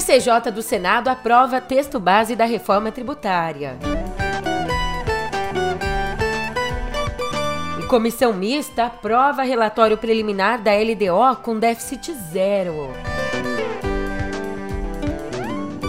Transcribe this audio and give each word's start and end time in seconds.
CCJ 0.00 0.50
do 0.50 0.62
Senado 0.62 1.08
aprova 1.08 1.60
texto 1.60 2.00
base 2.00 2.34
da 2.34 2.46
reforma 2.46 2.90
tributária. 2.90 3.76
E 7.78 7.86
comissão 7.86 8.32
mista 8.32 8.86
aprova 8.86 9.42
relatório 9.42 9.98
preliminar 9.98 10.62
da 10.62 10.70
LDO 10.72 11.42
com 11.42 11.58
déficit 11.58 12.14
zero. 12.32 12.90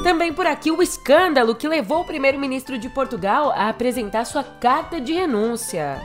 Também 0.04 0.34
por 0.34 0.46
aqui 0.46 0.72
o 0.72 0.82
escândalo 0.82 1.56
que 1.56 1.68
levou 1.68 2.02
o 2.02 2.06
primeiro-ministro 2.06 2.78
de 2.78 2.90
Portugal 2.90 3.52
a 3.52 3.70
apresentar 3.70 4.26
sua 4.26 4.44
carta 4.44 5.00
de 5.00 5.14
renúncia. 5.14 6.02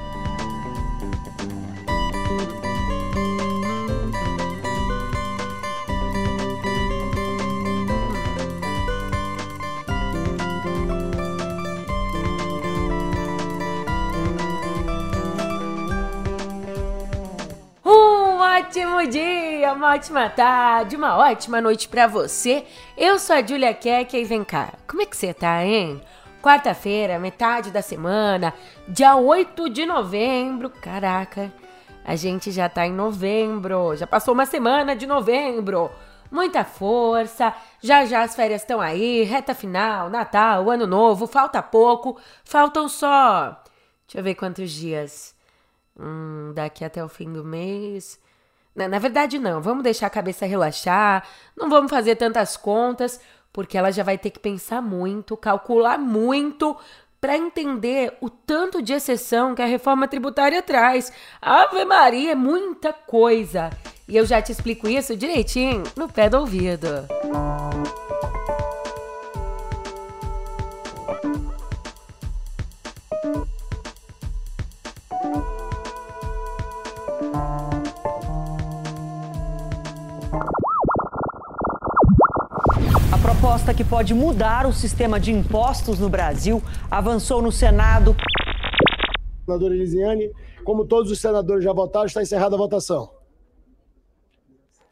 Ótimo 18.76 19.06
dia, 19.06 19.72
uma 19.72 19.94
ótima 19.94 20.28
tarde, 20.28 20.96
uma 20.96 21.16
ótima 21.16 21.62
noite 21.62 21.88
para 21.88 22.06
você. 22.06 22.66
Eu 22.94 23.18
sou 23.18 23.34
a 23.34 23.40
Julia 23.40 23.72
Keck 23.72 24.14
e 24.14 24.24
vem 24.24 24.44
cá, 24.44 24.74
como 24.86 25.00
é 25.00 25.06
que 25.06 25.16
você 25.16 25.32
tá, 25.32 25.64
hein? 25.64 26.02
Quarta-feira, 26.42 27.18
metade 27.18 27.70
da 27.70 27.80
semana, 27.80 28.52
dia 28.86 29.16
8 29.16 29.70
de 29.70 29.86
novembro, 29.86 30.68
caraca, 30.68 31.50
a 32.04 32.16
gente 32.16 32.50
já 32.52 32.68
tá 32.68 32.86
em 32.86 32.92
novembro, 32.92 33.96
já 33.96 34.06
passou 34.06 34.34
uma 34.34 34.44
semana 34.44 34.94
de 34.94 35.06
novembro. 35.06 35.90
Muita 36.30 36.62
força, 36.62 37.54
já 37.80 38.04
já 38.04 38.24
as 38.24 38.36
férias 38.36 38.60
estão 38.60 38.78
aí, 38.78 39.22
reta 39.22 39.54
final, 39.54 40.10
Natal, 40.10 40.68
Ano 40.68 40.86
Novo, 40.86 41.26
falta 41.26 41.62
pouco, 41.62 42.20
faltam 42.44 42.90
só. 42.90 43.58
Deixa 44.06 44.18
eu 44.18 44.22
ver 44.22 44.34
quantos 44.34 44.70
dias. 44.70 45.34
Hum, 45.98 46.52
daqui 46.54 46.84
até 46.84 47.02
o 47.02 47.08
fim 47.08 47.32
do 47.32 47.42
mês. 47.42 48.20
Na, 48.76 48.98
verdade, 48.98 49.38
não. 49.38 49.62
Vamos 49.62 49.82
deixar 49.82 50.06
a 50.06 50.10
cabeça 50.10 50.44
relaxar, 50.44 51.26
não 51.56 51.70
vamos 51.70 51.90
fazer 51.90 52.16
tantas 52.16 52.56
contas, 52.56 53.18
porque 53.52 53.78
ela 53.78 53.90
já 53.90 54.02
vai 54.02 54.18
ter 54.18 54.30
que 54.30 54.38
pensar 54.38 54.82
muito, 54.82 55.34
calcular 55.36 55.98
muito 55.98 56.76
para 57.18 57.38
entender 57.38 58.16
o 58.20 58.28
tanto 58.28 58.82
de 58.82 58.92
exceção 58.92 59.54
que 59.54 59.62
a 59.62 59.66
reforma 59.66 60.06
tributária 60.06 60.62
traz. 60.62 61.10
Ave 61.40 61.84
Maria, 61.86 62.32
é 62.32 62.34
muita 62.34 62.92
coisa. 62.92 63.70
E 64.06 64.16
eu 64.16 64.26
já 64.26 64.40
te 64.42 64.52
explico 64.52 64.86
isso 64.86 65.16
direitinho 65.16 65.82
no 65.96 66.08
pé 66.08 66.28
do 66.28 66.38
ouvido. 66.38 66.86
proposta 67.08 67.65
pode 83.88 84.12
mudar 84.14 84.66
o 84.66 84.72
sistema 84.72 85.18
de 85.18 85.32
impostos 85.32 85.98
no 85.98 86.08
Brasil 86.08 86.62
avançou 86.90 87.40
no 87.40 87.52
Senado. 87.52 88.16
Senadora 89.44 89.74
Elisiane, 89.74 90.30
como 90.64 90.84
todos 90.84 91.10
os 91.10 91.20
senadores 91.20 91.62
já 91.62 91.72
votaram, 91.72 92.06
está 92.06 92.20
encerrada 92.22 92.56
a 92.56 92.58
votação. 92.58 93.10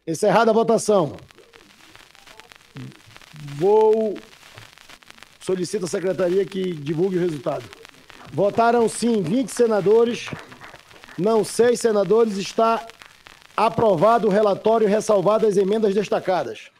Encerrada 0.06 0.50
a 0.50 0.54
votação. 0.54 1.16
Vou 3.56 4.14
solicito 5.40 5.84
à 5.84 5.88
secretaria 5.88 6.44
que 6.44 6.72
divulgue 6.72 7.16
o 7.16 7.20
resultado. 7.20 7.64
Votaram 8.32 8.88
sim 8.88 9.22
20 9.22 9.48
senadores, 9.48 10.30
não 11.18 11.44
6 11.44 11.80
senadores. 11.80 12.36
Está 12.36 12.86
aprovado 13.56 14.28
o 14.28 14.30
relatório 14.30 14.88
ressalvado 14.88 15.46
as 15.46 15.56
emendas 15.56 15.94
destacadas. 15.94 16.70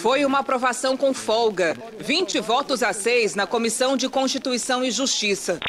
Foi 0.00 0.24
uma 0.24 0.38
aprovação 0.38 0.96
com 0.96 1.12
folga. 1.12 1.76
20 1.98 2.40
votos 2.40 2.82
a 2.82 2.90
6 2.90 3.34
na 3.34 3.46
Comissão 3.46 3.98
de 3.98 4.08
Constituição 4.08 4.82
e 4.82 4.90
Justiça. 4.90 5.60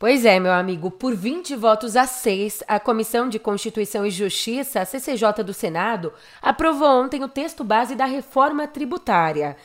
Pois 0.00 0.24
é, 0.24 0.40
meu 0.40 0.50
amigo, 0.52 0.90
por 0.90 1.14
20 1.14 1.54
votos 1.54 1.94
a 1.94 2.06
6, 2.06 2.64
a 2.66 2.80
Comissão 2.80 3.28
de 3.28 3.38
Constituição 3.38 4.04
e 4.04 4.10
Justiça, 4.10 4.80
a 4.80 4.84
CCJ 4.84 5.44
do 5.44 5.54
Senado, 5.54 6.12
aprovou 6.42 6.88
ontem 6.88 7.22
o 7.22 7.28
texto 7.28 7.62
base 7.62 7.94
da 7.94 8.04
reforma 8.04 8.66
tributária. 8.66 9.56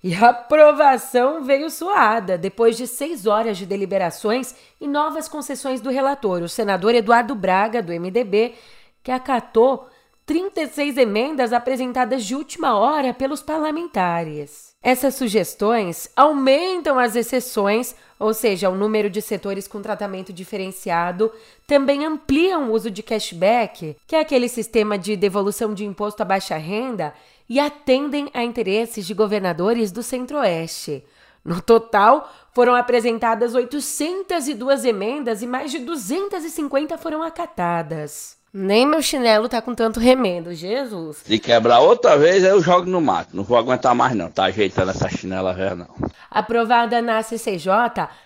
E 0.00 0.14
a 0.14 0.28
aprovação 0.28 1.42
veio 1.42 1.70
suada, 1.70 2.38
depois 2.38 2.76
de 2.76 2.86
seis 2.86 3.26
horas 3.26 3.58
de 3.58 3.66
deliberações 3.66 4.54
e 4.80 4.86
novas 4.86 5.26
concessões 5.26 5.80
do 5.80 5.90
relator, 5.90 6.40
o 6.40 6.48
senador 6.48 6.94
Eduardo 6.94 7.34
Braga, 7.34 7.82
do 7.82 7.92
MDB, 7.92 8.54
que 9.02 9.10
acatou 9.10 9.88
36 10.28 10.98
emendas 10.98 11.54
apresentadas 11.54 12.22
de 12.22 12.34
última 12.34 12.78
hora 12.78 13.14
pelos 13.14 13.40
parlamentares. 13.40 14.74
Essas 14.82 15.14
sugestões 15.14 16.10
aumentam 16.14 16.98
as 16.98 17.16
exceções, 17.16 17.96
ou 18.18 18.34
seja, 18.34 18.68
o 18.68 18.74
número 18.74 19.08
de 19.08 19.22
setores 19.22 19.66
com 19.66 19.80
tratamento 19.80 20.30
diferenciado, 20.30 21.32
também 21.66 22.04
ampliam 22.04 22.68
o 22.68 22.74
uso 22.74 22.90
de 22.90 23.02
cashback, 23.02 23.96
que 24.06 24.14
é 24.14 24.20
aquele 24.20 24.50
sistema 24.50 24.98
de 24.98 25.16
devolução 25.16 25.72
de 25.72 25.86
imposto 25.86 26.22
à 26.22 26.26
baixa 26.26 26.58
renda, 26.58 27.14
e 27.48 27.58
atendem 27.58 28.28
a 28.34 28.44
interesses 28.44 29.06
de 29.06 29.14
governadores 29.14 29.90
do 29.90 30.02
Centro-Oeste. 30.02 31.02
No 31.42 31.62
total, 31.62 32.30
foram 32.52 32.74
apresentadas 32.74 33.54
802 33.54 34.84
emendas 34.84 35.40
e 35.40 35.46
mais 35.46 35.70
de 35.70 35.78
250 35.78 36.98
foram 36.98 37.22
acatadas. 37.22 38.37
Nem 38.60 38.84
meu 38.84 39.00
chinelo 39.00 39.48
tá 39.48 39.62
com 39.62 39.72
tanto 39.72 40.00
remendo, 40.00 40.52
Jesus. 40.52 41.18
Se 41.18 41.38
quebrar 41.38 41.78
outra 41.78 42.18
vez, 42.18 42.42
eu 42.42 42.60
jogo 42.60 42.90
no 42.90 43.00
mato. 43.00 43.36
Não 43.36 43.44
vou 43.44 43.56
aguentar 43.56 43.94
mais 43.94 44.16
não, 44.16 44.28
tá 44.28 44.46
ajeitando 44.46 44.90
essa 44.90 45.08
chinela 45.08 45.54
velha 45.54 45.76
não. 45.76 45.86
Aprovada 46.28 47.00
na 47.00 47.22
CCJ, 47.22 47.70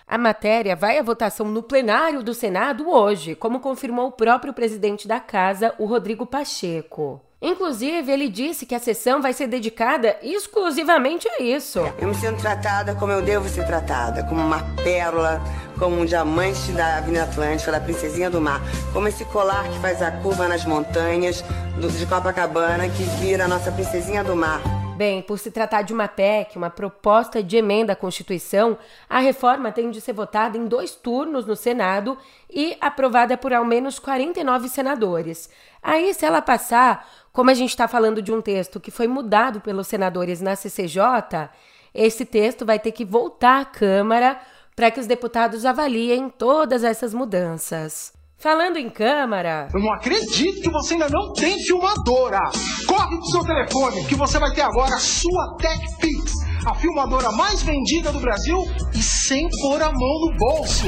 a 0.07 0.17
matéria 0.17 0.75
vai 0.75 0.97
à 0.97 1.03
votação 1.03 1.45
no 1.45 1.61
plenário 1.61 2.23
do 2.23 2.33
Senado 2.33 2.89
hoje, 2.89 3.35
como 3.35 3.59
confirmou 3.59 4.07
o 4.07 4.11
próprio 4.11 4.53
presidente 4.53 5.07
da 5.07 5.19
casa, 5.19 5.75
o 5.77 5.85
Rodrigo 5.85 6.25
Pacheco. 6.25 7.21
Inclusive, 7.43 8.09
ele 8.09 8.29
disse 8.29 8.65
que 8.65 8.73
a 8.73 8.79
sessão 8.79 9.21
vai 9.21 9.33
ser 9.33 9.47
dedicada 9.47 10.15
exclusivamente 10.23 11.27
a 11.27 11.43
isso. 11.43 11.79
Eu 11.99 12.07
me 12.07 12.15
sinto 12.15 12.41
tratada 12.41 12.95
como 12.95 13.11
eu 13.11 13.21
devo 13.21 13.49
ser 13.49 13.67
tratada, 13.67 14.23
como 14.23 14.39
uma 14.39 14.63
pérola, 14.81 15.41
como 15.77 15.99
um 15.99 16.05
diamante 16.05 16.71
da 16.71 16.99
Avenida 16.99 17.23
Atlântica, 17.23 17.69
da 17.69 17.81
Princesinha 17.81 18.29
do 18.29 18.39
Mar, 18.39 18.61
como 18.93 19.09
esse 19.09 19.25
colar 19.25 19.67
que 19.69 19.77
faz 19.79 20.01
a 20.01 20.09
curva 20.09 20.47
nas 20.47 20.63
montanhas 20.63 21.43
de 21.77 22.05
Copacabana, 22.05 22.87
que 22.87 23.03
vira 23.19 23.43
a 23.43 23.47
nossa 23.49 23.73
Princesinha 23.73 24.23
do 24.23 24.37
Mar. 24.37 24.61
Bem, 24.95 25.23
por 25.23 25.39
se 25.39 25.49
tratar 25.49 25.81
de 25.81 25.91
uma 25.91 26.07
PEC, 26.07 26.55
uma 26.55 26.69
proposta 26.69 27.41
de 27.41 27.57
emenda 27.57 27.93
à 27.93 27.95
Constituição, 27.95 28.77
a 29.09 29.19
reforma 29.19 29.71
tem 29.71 29.89
de 29.89 29.99
ser 29.99 30.13
votada 30.13 30.55
em 30.55 30.67
dois 30.67 30.91
turnos 30.91 31.47
no 31.47 31.55
Senado 31.55 32.15
e 32.47 32.77
aprovada 32.79 33.35
por 33.35 33.51
ao 33.51 33.65
menos 33.65 33.97
49 33.97 34.69
senadores. 34.69 35.49
Aí, 35.83 36.13
se 36.13 36.25
ela 36.25 36.41
passar, 36.41 37.05
como 37.33 37.49
a 37.49 37.53
gente 37.53 37.71
está 37.71 37.87
falando 37.87 38.21
de 38.21 38.31
um 38.31 38.41
texto 38.41 38.79
que 38.79 38.89
foi 38.89 39.07
mudado 39.07 39.59
pelos 39.59 39.87
senadores 39.87 40.39
na 40.39 40.55
CCJ, 40.55 41.49
esse 41.93 42.25
texto 42.25 42.65
vai 42.65 42.79
ter 42.79 42.91
que 42.91 43.03
voltar 43.03 43.61
à 43.61 43.65
Câmara 43.65 44.39
para 44.75 44.89
que 44.89 44.99
os 44.99 45.05
deputados 45.05 45.65
avaliem 45.65 46.29
todas 46.29 46.83
essas 46.83 47.13
mudanças. 47.13 48.13
Falando 48.37 48.77
em 48.77 48.89
Câmara. 48.89 49.69
Eu 49.73 49.79
não 49.79 49.93
acredito 49.93 50.61
que 50.61 50.69
você 50.69 50.95
ainda 50.95 51.07
não 51.09 51.31
tem 51.33 51.57
filmadora! 51.63 52.39
Corre 52.87 53.15
pro 53.15 53.25
seu 53.27 53.45
telefone, 53.45 54.05
que 54.05 54.15
você 54.15 54.39
vai 54.39 54.51
ter 54.51 54.61
agora 54.61 54.95
a 54.95 54.99
sua 54.99 55.55
TechPix, 55.57 56.33
a 56.65 56.73
filmadora 56.75 57.31
mais 57.31 57.61
vendida 57.61 58.11
do 58.11 58.19
Brasil 58.19 58.57
e 58.93 59.01
sem 59.01 59.47
pôr 59.61 59.81
a 59.81 59.91
mão 59.91 59.93
no 59.93 60.37
bolso! 60.37 60.87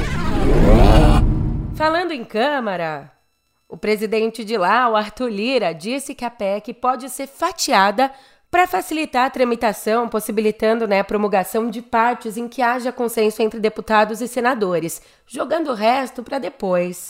Falando 1.75 2.11
em 2.11 2.25
Câmara. 2.25 3.14
O 3.75 3.77
presidente 3.77 4.45
de 4.45 4.57
lá, 4.57 4.87
o 4.87 4.95
Arthur 4.95 5.27
Lira, 5.27 5.73
disse 5.73 6.15
que 6.15 6.23
a 6.23 6.29
PEC 6.29 6.73
pode 6.75 7.09
ser 7.09 7.27
fatiada 7.27 8.09
para 8.49 8.65
facilitar 8.65 9.25
a 9.25 9.29
tramitação, 9.29 10.07
possibilitando 10.07 10.87
né, 10.87 11.01
a 11.01 11.03
promulgação 11.03 11.69
de 11.69 11.81
partes 11.81 12.37
em 12.37 12.47
que 12.47 12.61
haja 12.61 12.93
consenso 12.93 13.41
entre 13.41 13.59
deputados 13.59 14.21
e 14.21 14.29
senadores, 14.29 15.01
jogando 15.27 15.71
o 15.71 15.73
resto 15.73 16.23
para 16.23 16.39
depois. 16.39 17.09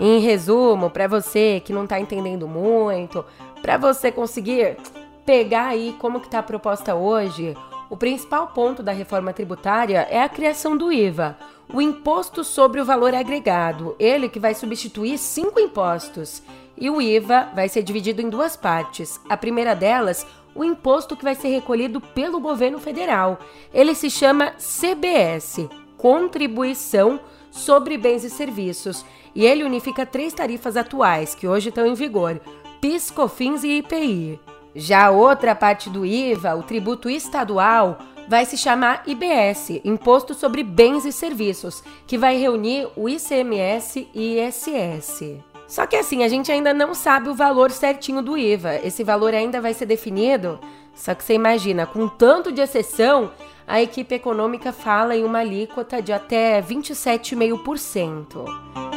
Em 0.00 0.20
resumo, 0.20 0.88
para 0.88 1.06
você 1.06 1.60
que 1.62 1.70
não 1.70 1.84
está 1.84 2.00
entendendo 2.00 2.48
muito, 2.48 3.26
para 3.60 3.76
você 3.76 4.10
conseguir 4.10 4.78
pegar 5.26 5.66
aí 5.66 5.94
como 5.98 6.20
que 6.20 6.30
tá 6.30 6.38
a 6.38 6.42
proposta 6.42 6.94
hoje, 6.94 7.54
O 7.88 7.96
principal 7.96 8.48
ponto 8.48 8.82
da 8.82 8.92
reforma 8.92 9.32
tributária 9.32 10.06
é 10.10 10.20
a 10.20 10.28
criação 10.28 10.76
do 10.76 10.92
IVA, 10.92 11.36
o 11.72 11.80
Imposto 11.80 12.42
sobre 12.42 12.80
o 12.80 12.84
Valor 12.84 13.14
Agregado, 13.14 13.94
ele 13.98 14.28
que 14.28 14.40
vai 14.40 14.54
substituir 14.54 15.18
cinco 15.18 15.60
impostos. 15.60 16.42
E 16.76 16.90
o 16.90 17.00
IVA 17.00 17.48
vai 17.54 17.68
ser 17.68 17.82
dividido 17.82 18.20
em 18.20 18.28
duas 18.28 18.56
partes. 18.56 19.20
A 19.28 19.36
primeira 19.36 19.74
delas, 19.74 20.26
o 20.54 20.64
imposto 20.64 21.16
que 21.16 21.24
vai 21.24 21.34
ser 21.34 21.48
recolhido 21.48 22.00
pelo 22.00 22.40
governo 22.40 22.78
federal. 22.78 23.38
Ele 23.72 23.94
se 23.94 24.10
chama 24.10 24.52
CBS 24.58 25.68
Contribuição 25.96 27.18
sobre 27.50 27.96
Bens 27.96 28.24
e 28.24 28.30
Serviços. 28.30 29.04
E 29.34 29.44
ele 29.44 29.64
unifica 29.64 30.06
três 30.06 30.32
tarifas 30.32 30.76
atuais 30.76 31.34
que 31.34 31.48
hoje 31.48 31.68
estão 31.68 31.86
em 31.86 31.94
vigor: 31.94 32.40
PIS, 32.80 33.10
COFINS 33.10 33.64
e 33.64 33.78
IPI. 33.78 34.40
Já 34.78 35.10
outra 35.10 35.54
parte 35.54 35.88
do 35.88 36.04
IVA, 36.04 36.54
o 36.54 36.62
tributo 36.62 37.08
estadual, 37.08 37.96
vai 38.28 38.44
se 38.44 38.58
chamar 38.58 39.04
IBS, 39.06 39.80
Imposto 39.82 40.34
sobre 40.34 40.62
Bens 40.62 41.06
e 41.06 41.12
Serviços, 41.12 41.82
que 42.06 42.18
vai 42.18 42.36
reunir 42.36 42.86
o 42.94 43.08
ICMS 43.08 44.06
e 44.14 44.38
ISS. 44.38 45.38
Só 45.66 45.86
que 45.86 45.96
assim, 45.96 46.22
a 46.22 46.28
gente 46.28 46.52
ainda 46.52 46.74
não 46.74 46.94
sabe 46.94 47.30
o 47.30 47.34
valor 47.34 47.70
certinho 47.70 48.20
do 48.20 48.36
IVA. 48.36 48.74
Esse 48.84 49.02
valor 49.02 49.32
ainda 49.32 49.62
vai 49.62 49.72
ser 49.72 49.86
definido. 49.86 50.60
Só 50.94 51.14
que 51.14 51.24
você 51.24 51.32
imagina, 51.32 51.86
com 51.86 52.06
tanto 52.06 52.52
de 52.52 52.60
exceção, 52.60 53.30
a 53.66 53.80
equipe 53.80 54.14
econômica 54.14 54.72
fala 54.72 55.16
em 55.16 55.24
uma 55.24 55.38
alíquota 55.38 56.02
de 56.02 56.12
até 56.12 56.60
27,5%. 56.60 58.95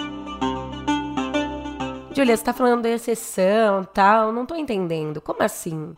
Julia, 2.19 2.35
você 2.35 2.43
tá 2.43 2.51
falando 2.51 2.81
de 2.81 2.89
exceção, 2.89 3.85
tal, 3.93 4.33
não 4.33 4.45
tô 4.45 4.53
entendendo. 4.53 5.21
Como 5.21 5.41
assim? 5.41 5.95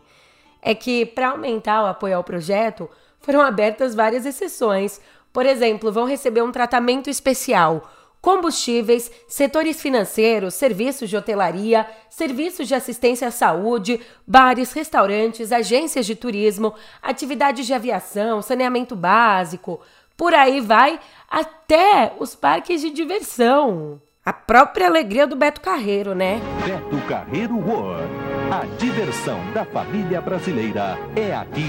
É 0.62 0.72
que 0.72 1.04
para 1.04 1.30
aumentar 1.30 1.82
o 1.82 1.86
apoio 1.86 2.16
ao 2.16 2.22
projeto, 2.22 2.88
foram 3.18 3.40
abertas 3.40 3.92
várias 3.92 4.24
exceções. 4.24 5.00
Por 5.32 5.44
exemplo, 5.44 5.90
vão 5.90 6.04
receber 6.04 6.40
um 6.40 6.52
tratamento 6.52 7.10
especial 7.10 7.90
combustíveis, 8.20 9.10
setores 9.26 9.82
financeiros, 9.82 10.54
serviços 10.54 11.10
de 11.10 11.16
hotelaria, 11.16 11.84
serviços 12.08 12.68
de 12.68 12.74
assistência 12.76 13.26
à 13.26 13.32
saúde, 13.32 14.00
bares, 14.24 14.72
restaurantes, 14.72 15.50
agências 15.50 16.06
de 16.06 16.14
turismo, 16.14 16.72
atividades 17.02 17.66
de 17.66 17.74
aviação, 17.74 18.40
saneamento 18.40 18.94
básico. 18.94 19.80
Por 20.16 20.34
aí 20.34 20.60
vai 20.60 21.00
até 21.28 22.12
os 22.20 22.36
parques 22.36 22.80
de 22.80 22.90
diversão. 22.90 24.00
A 24.24 24.32
própria 24.32 24.86
alegria 24.86 25.26
do 25.26 25.34
Beto 25.34 25.60
Carreiro, 25.60 26.14
né? 26.14 26.40
Beto 26.64 27.06
Carreiro 27.08 27.56
World. 27.56 28.08
A 28.52 28.64
diversão 28.76 29.40
da 29.52 29.64
família 29.64 30.20
brasileira 30.20 30.96
é 31.16 31.34
aqui. 31.34 31.66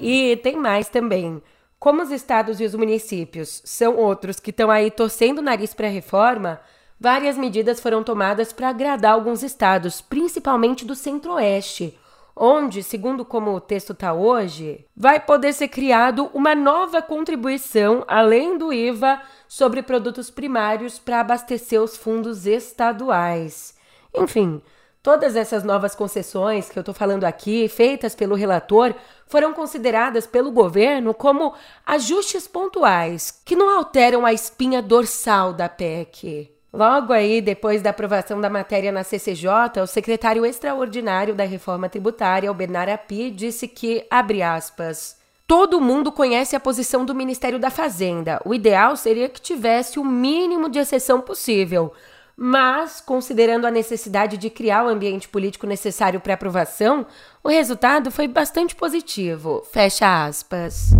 E 0.00 0.36
tem 0.38 0.56
mais 0.56 0.88
também. 0.88 1.40
Como 1.78 2.02
os 2.02 2.10
estados 2.10 2.60
e 2.60 2.64
os 2.64 2.74
municípios 2.74 3.62
são 3.64 3.94
outros 3.94 4.40
que 4.40 4.50
estão 4.50 4.68
aí 4.68 4.90
torcendo 4.90 5.38
o 5.38 5.42
nariz 5.42 5.72
para 5.72 5.86
a 5.86 5.90
reforma, 5.90 6.60
várias 6.98 7.38
medidas 7.38 7.78
foram 7.78 8.02
tomadas 8.02 8.52
para 8.52 8.70
agradar 8.70 9.12
alguns 9.12 9.44
estados, 9.44 10.00
principalmente 10.00 10.84
do 10.84 10.96
centro-oeste, 10.96 11.96
onde, 12.36 12.82
segundo 12.82 13.24
como 13.24 13.52
o 13.52 13.60
texto 13.60 13.92
está 13.92 14.12
hoje, 14.12 14.84
vai 14.94 15.18
poder 15.18 15.54
ser 15.54 15.68
criado 15.68 16.30
uma 16.34 16.54
nova 16.54 17.00
contribuição, 17.00 18.04
além 18.06 18.58
do 18.58 18.72
IVA, 18.72 19.20
sobre 19.48 19.82
produtos 19.82 20.30
primários 20.30 20.98
para 20.98 21.20
abastecer 21.20 21.80
os 21.80 21.96
fundos 21.96 22.46
estaduais. 22.46 23.74
Enfim, 24.14 24.60
Todas 25.06 25.36
essas 25.36 25.62
novas 25.62 25.94
concessões 25.94 26.68
que 26.68 26.76
eu 26.76 26.80
estou 26.80 26.92
falando 26.92 27.22
aqui, 27.22 27.68
feitas 27.68 28.12
pelo 28.12 28.34
relator, 28.34 28.92
foram 29.28 29.54
consideradas 29.54 30.26
pelo 30.26 30.50
governo 30.50 31.14
como 31.14 31.54
ajustes 31.86 32.48
pontuais, 32.48 33.30
que 33.44 33.54
não 33.54 33.70
alteram 33.70 34.26
a 34.26 34.32
espinha 34.32 34.82
dorsal 34.82 35.52
da 35.52 35.68
PEC. 35.68 36.55
Logo 36.76 37.12
aí, 37.12 37.40
depois 37.40 37.80
da 37.80 37.88
aprovação 37.88 38.38
da 38.38 38.50
matéria 38.50 38.92
na 38.92 39.02
CCJ, 39.02 39.80
o 39.82 39.86
secretário 39.86 40.44
extraordinário 40.44 41.34
da 41.34 41.44
reforma 41.44 41.88
tributária, 41.88 42.50
o 42.50 42.54
Bernard 42.54 42.92
Api, 42.92 43.30
disse 43.30 43.66
que, 43.66 44.06
abre 44.10 44.42
aspas, 44.42 45.16
Todo 45.46 45.80
mundo 45.80 46.10
conhece 46.10 46.56
a 46.56 46.60
posição 46.60 47.04
do 47.04 47.14
Ministério 47.14 47.58
da 47.58 47.70
Fazenda. 47.70 48.42
O 48.44 48.52
ideal 48.52 48.96
seria 48.96 49.28
que 49.28 49.40
tivesse 49.40 49.96
o 49.96 50.04
mínimo 50.04 50.68
de 50.68 50.80
exceção 50.80 51.20
possível 51.20 51.92
mas, 52.36 53.00
considerando 53.00 53.66
a 53.66 53.70
necessidade 53.70 54.36
de 54.36 54.50
criar 54.50 54.84
o 54.84 54.88
ambiente 54.88 55.26
político 55.26 55.66
necessário 55.66 56.20
para 56.20 56.34
aprovação, 56.34 57.06
o 57.42 57.48
resultado 57.48 58.10
foi 58.10 58.28
bastante 58.28 58.76
positivo. 58.76 59.62
Fecha 59.72 60.26
aspas. 60.26 60.90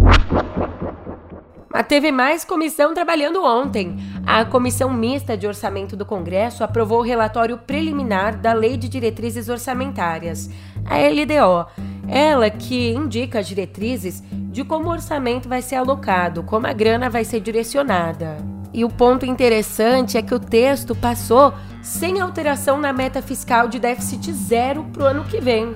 Teve 1.83 2.11
mais 2.11 2.45
comissão 2.45 2.95
trabalhando 2.95 3.45
ontem. 3.45 3.97
A 4.27 4.45
Comissão 4.45 4.93
Mista 4.93 5.37
de 5.37 5.47
Orçamento 5.47 5.97
do 5.97 6.05
Congresso 6.05 6.65
aprovou 6.65 6.99
o 6.99 7.05
relatório 7.05 7.59
preliminar 7.59 8.37
da 8.37 8.53
Lei 8.53 8.77
de 8.77 8.89
Diretrizes 8.89 9.49
Orçamentárias, 9.49 10.51
a 10.85 10.97
LDO. 10.99 11.67
Ela 12.09 12.51
que 12.51 12.91
indica 12.91 13.41
as 13.41 13.49
diretrizes 13.49 14.23
de 14.31 14.65
como 14.65 14.89
o 14.89 14.93
orçamento 14.93 15.49
vai 15.49 15.63
ser 15.63 15.77
alocado, 15.77 16.43
como 16.43 16.67
a 16.67 16.73
grana 16.73 17.11
vai 17.11 17.25
ser 17.25 17.41
direcionada. 17.41 18.37
E 18.73 18.85
o 18.85 18.91
ponto 18.91 19.25
interessante 19.25 20.19
é 20.19 20.23
que 20.23 20.35
o 20.35 20.41
texto 20.41 20.95
passou 20.95 21.53
sem 21.83 22.21
alteração 22.21 22.79
na 22.79 22.93
meta 22.93 23.23
fiscal 23.23 23.69
de 23.69 23.79
déficit 23.79 24.33
zero 24.33 24.85
para 24.85 25.03
o 25.03 25.07
ano 25.07 25.25
que 25.25 25.41
vem. 25.41 25.75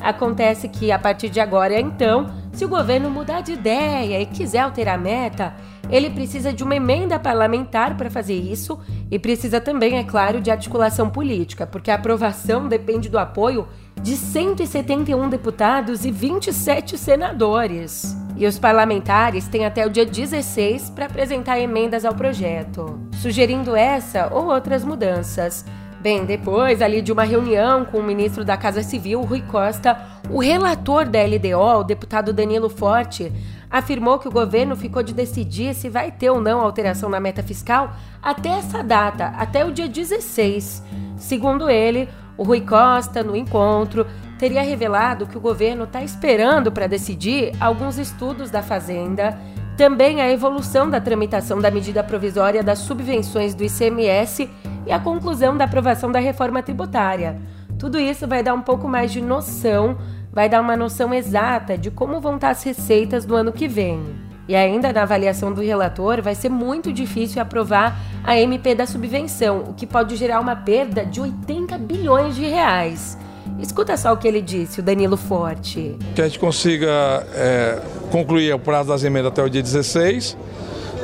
Acontece 0.00 0.68
que, 0.68 0.92
a 0.92 0.98
partir 0.98 1.28
de 1.28 1.40
agora, 1.40 1.78
então, 1.78 2.30
se 2.58 2.64
o 2.64 2.68
governo 2.68 3.08
mudar 3.08 3.40
de 3.40 3.52
ideia 3.52 4.20
e 4.20 4.26
quiser 4.26 4.58
alterar 4.58 4.96
a 4.96 4.98
meta, 4.98 5.54
ele 5.88 6.10
precisa 6.10 6.52
de 6.52 6.64
uma 6.64 6.74
emenda 6.74 7.16
parlamentar 7.16 7.96
para 7.96 8.10
fazer 8.10 8.34
isso 8.34 8.80
e 9.08 9.16
precisa 9.16 9.60
também, 9.60 9.96
é 9.96 10.02
claro, 10.02 10.40
de 10.40 10.50
articulação 10.50 11.08
política, 11.08 11.68
porque 11.68 11.88
a 11.88 11.94
aprovação 11.94 12.66
depende 12.66 13.08
do 13.08 13.16
apoio 13.16 13.68
de 14.02 14.16
171 14.16 15.28
deputados 15.28 16.04
e 16.04 16.10
27 16.10 16.98
senadores. 16.98 18.16
E 18.36 18.44
os 18.44 18.58
parlamentares 18.58 19.46
têm 19.46 19.64
até 19.64 19.86
o 19.86 19.90
dia 19.90 20.04
16 20.04 20.90
para 20.90 21.06
apresentar 21.06 21.60
emendas 21.60 22.04
ao 22.04 22.12
projeto, 22.12 22.98
sugerindo 23.22 23.76
essa 23.76 24.34
ou 24.34 24.46
outras 24.46 24.82
mudanças. 24.82 25.64
Bem, 26.00 26.24
depois 26.24 26.80
ali 26.80 27.02
de 27.02 27.12
uma 27.12 27.24
reunião 27.24 27.84
com 27.84 27.98
o 27.98 28.02
ministro 28.02 28.44
da 28.44 28.56
Casa 28.56 28.84
Civil, 28.84 29.20
Rui 29.22 29.42
Costa, 29.42 29.96
o 30.30 30.40
relator 30.40 31.06
da 31.06 31.18
LDO, 31.22 31.80
o 31.80 31.84
deputado 31.84 32.32
Danilo 32.32 32.68
Forte, 32.68 33.32
afirmou 33.70 34.18
que 34.18 34.28
o 34.28 34.32
governo 34.32 34.76
ficou 34.76 35.02
de 35.02 35.14
decidir 35.14 35.74
se 35.74 35.88
vai 35.88 36.10
ter 36.10 36.30
ou 36.30 36.40
não 36.40 36.60
alteração 36.60 37.08
na 37.08 37.20
meta 37.20 37.42
fiscal 37.42 37.92
até 38.22 38.50
essa 38.50 38.82
data, 38.82 39.26
até 39.36 39.64
o 39.64 39.72
dia 39.72 39.88
16. 39.88 40.82
Segundo 41.16 41.68
ele, 41.70 42.08
o 42.36 42.42
Rui 42.42 42.60
Costa, 42.60 43.22
no 43.22 43.34
encontro, 43.34 44.06
teria 44.38 44.62
revelado 44.62 45.26
que 45.26 45.36
o 45.36 45.40
governo 45.40 45.84
está 45.84 46.02
esperando 46.02 46.70
para 46.70 46.86
decidir 46.86 47.52
alguns 47.60 47.98
estudos 47.98 48.50
da 48.50 48.62
Fazenda, 48.62 49.38
também 49.76 50.20
a 50.20 50.30
evolução 50.30 50.90
da 50.90 51.00
tramitação 51.00 51.60
da 51.60 51.70
medida 51.70 52.02
provisória 52.02 52.62
das 52.62 52.80
subvenções 52.80 53.54
do 53.54 53.64
ICMS 53.64 54.48
e 54.86 54.92
a 54.92 54.98
conclusão 54.98 55.56
da 55.56 55.64
aprovação 55.64 56.10
da 56.10 56.18
reforma 56.18 56.62
tributária. 56.62 57.40
Tudo 57.78 57.98
isso 57.98 58.26
vai 58.26 58.42
dar 58.42 58.54
um 58.54 58.60
pouco 58.60 58.88
mais 58.88 59.12
de 59.12 59.20
noção, 59.20 59.96
vai 60.32 60.48
dar 60.48 60.60
uma 60.60 60.76
noção 60.76 61.12
exata 61.12 61.76
de 61.76 61.90
como 61.90 62.20
vão 62.20 62.36
estar 62.36 62.50
as 62.50 62.62
receitas 62.62 63.24
do 63.24 63.34
ano 63.34 63.52
que 63.52 63.68
vem. 63.68 64.02
E 64.48 64.56
ainda 64.56 64.92
na 64.92 65.02
avaliação 65.02 65.52
do 65.52 65.60
relator, 65.60 66.22
vai 66.22 66.34
ser 66.34 66.48
muito 66.48 66.90
difícil 66.90 67.42
aprovar 67.42 68.00
a 68.24 68.38
MP 68.38 68.74
da 68.74 68.86
subvenção, 68.86 69.64
o 69.68 69.74
que 69.74 69.86
pode 69.86 70.16
gerar 70.16 70.40
uma 70.40 70.56
perda 70.56 71.04
de 71.04 71.20
80 71.20 71.76
bilhões 71.76 72.34
de 72.34 72.46
reais. 72.46 73.18
Escuta 73.60 73.96
só 73.96 74.12
o 74.12 74.16
que 74.16 74.26
ele 74.26 74.40
disse, 74.40 74.80
o 74.80 74.82
Danilo 74.82 75.16
Forte. 75.16 75.96
Que 76.14 76.22
a 76.22 76.24
gente 76.24 76.38
consiga 76.38 77.26
é, 77.34 77.80
concluir 78.10 78.54
o 78.54 78.58
prazo 78.58 78.88
das 78.88 79.04
emendas 79.04 79.32
até 79.32 79.42
o 79.42 79.50
dia 79.50 79.62
16. 79.62 80.36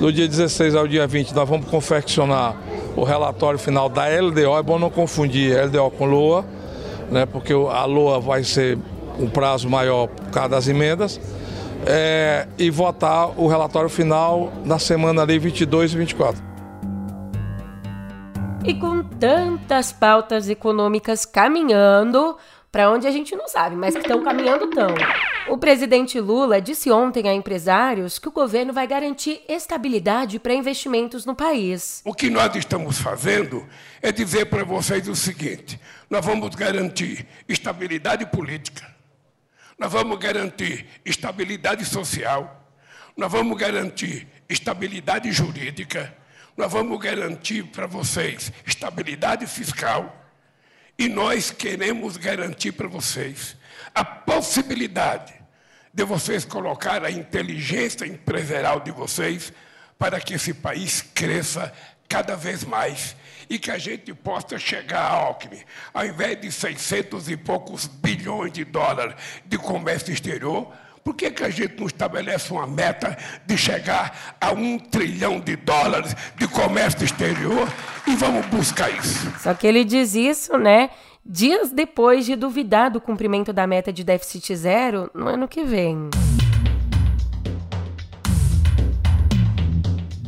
Do 0.01 0.13
dia 0.13 0.27
16 0.27 0.75
ao 0.75 0.89
dia 0.89 1.07
20, 1.07 1.35
nós 1.35 1.49
vamos 1.49 1.67
confeccionar 1.69 2.57
o 2.97 3.05
relatório 3.05 3.59
final 3.59 3.89
da 3.89 4.07
LDO. 4.07 4.57
É 4.57 4.63
bom 4.63 4.79
não 4.79 4.91
confundir 4.91 5.55
LDO 5.67 5.91
com 5.91 6.07
LOA, 6.07 6.45
né, 7.11 7.27
porque 7.27 7.53
a 7.53 7.85
LOA 7.85 8.21
vai 8.21 8.43
ser 8.43 8.79
um 9.19 9.29
prazo 9.29 9.69
maior 9.69 10.09
por 10.09 10.31
causa 10.31 10.51
das 10.51 10.69
emendas 10.69 11.21
é, 11.87 12.47
e 12.59 12.71
votar 12.71 13.39
o 13.39 13.47
relatório 13.47 13.89
final 13.89 14.53
na 14.65 14.79
semana 14.79 15.23
ali 15.23 15.39
22 15.39 15.93
e 15.93 15.97
24. 15.99 16.43
E 18.65 18.75
com 18.75 19.03
tantas 19.03 19.93
pautas 19.93 20.49
econômicas 20.49 21.27
caminhando, 21.27 22.37
para 22.75 22.91
onde 22.91 23.07
a 23.07 23.11
gente 23.11 23.37
não 23.37 23.47
sabe, 23.47 23.77
mas 23.77 23.95
que 23.95 24.01
estão 24.01 24.25
caminhando 24.25 24.69
tão. 24.71 24.89
O 25.49 25.59
presidente 25.59 26.19
Lula 26.19 26.61
disse 26.61 26.91
ontem 26.91 27.29
a 27.29 27.35
empresários 27.35 28.19
que 28.19 28.27
o 28.27 28.33
governo 28.33 28.73
vai 28.73 28.87
garantir 28.87 29.43
estabilidade 29.47 30.39
para 30.39 30.55
investimentos 30.55 31.27
no 31.27 31.35
país. 31.35 32.01
O 32.05 32.15
que 32.15 32.31
nós 32.31 32.57
estamos 32.57 32.99
fazendo 32.99 33.65
é 34.03 34.11
dizer 34.11 34.47
para 34.47 34.65
vocês 34.65 35.07
o 35.07 35.15
seguinte: 35.15 35.79
nós 36.09 36.25
vamos 36.25 36.55
garantir 36.55 37.27
estabilidade 37.47 38.25
política, 38.27 38.94
nós 39.85 39.93
vamos 39.93 40.19
garantir 40.19 40.87
estabilidade 41.05 41.85
social, 41.85 42.73
nós 43.15 43.31
vamos 43.31 43.59
garantir 43.59 44.27
estabilidade 44.49 45.31
jurídica, 45.31 46.17
nós 46.57 46.73
vamos 46.73 46.99
garantir 46.99 47.65
para 47.65 47.87
vocês 47.87 48.51
estabilidade 48.67 49.47
fiscal. 49.47 50.25
E 50.99 51.07
nós 51.07 51.51
queremos 51.51 52.17
garantir 52.17 52.73
para 52.73 52.89
vocês 52.89 53.59
a 53.95 54.03
possibilidade 54.03 55.35
de 55.93 56.03
vocês 56.03 56.47
colocar 56.47 57.05
a 57.05 57.11
inteligência 57.11 58.07
empresarial 58.07 58.81
de 58.81 58.91
vocês 58.91 59.53
para 59.99 60.19
que 60.19 60.33
esse 60.33 60.55
país 60.55 61.03
cresça 61.15 61.71
cada 62.09 62.35
vez 62.35 62.65
mais 62.65 63.15
e 63.49 63.59
que 63.59 63.71
a 63.71 63.79
gente 63.79 64.13
possa 64.15 64.59
chegar 64.59 65.03
Alckmin, 65.03 65.61
ao 65.93 66.07
invés 66.07 66.41
de 66.41 66.51
600 66.51 67.29
e 67.29 67.37
poucos 67.37 67.87
bilhões 67.87 68.53
de 68.53 68.65
dólares 68.65 69.15
de 69.45 69.59
comércio 69.59 70.13
exterior, 70.13 70.73
por 71.05 71.15
que, 71.15 71.31
que 71.31 71.45
a 71.45 71.51
gente 71.51 71.79
não 71.79 71.87
estabelece 71.87 72.51
uma 72.51 72.67
meta 72.67 73.17
de 73.45 73.59
chegar 73.59 74.37
a 74.41 74.53
um 74.53 74.79
trilhão 74.79 75.39
de 75.39 75.55
dólares 75.55 76.17
de 76.37 76.49
comércio 76.49 77.05
exterior 77.05 77.69
e 78.07 78.17
vamos 78.17 78.47
buscar 78.47 78.91
isso? 78.91 79.31
Só 79.39 79.53
que 79.53 79.67
ele 79.67 79.85
diz 79.85 80.15
isso, 80.15 80.57
né? 80.57 80.89
Dias 81.27 81.71
depois 81.71 82.25
de 82.25 82.37
duvidar 82.37 82.91
do 82.91 83.01
cumprimento 83.01 83.53
da 83.53 83.67
meta 83.67 83.93
de 83.93 84.03
déficit 84.03 84.57
zero 84.57 85.11
no 85.15 85.29
ano 85.29 85.47
que 85.47 85.63
vem. 85.63 86.09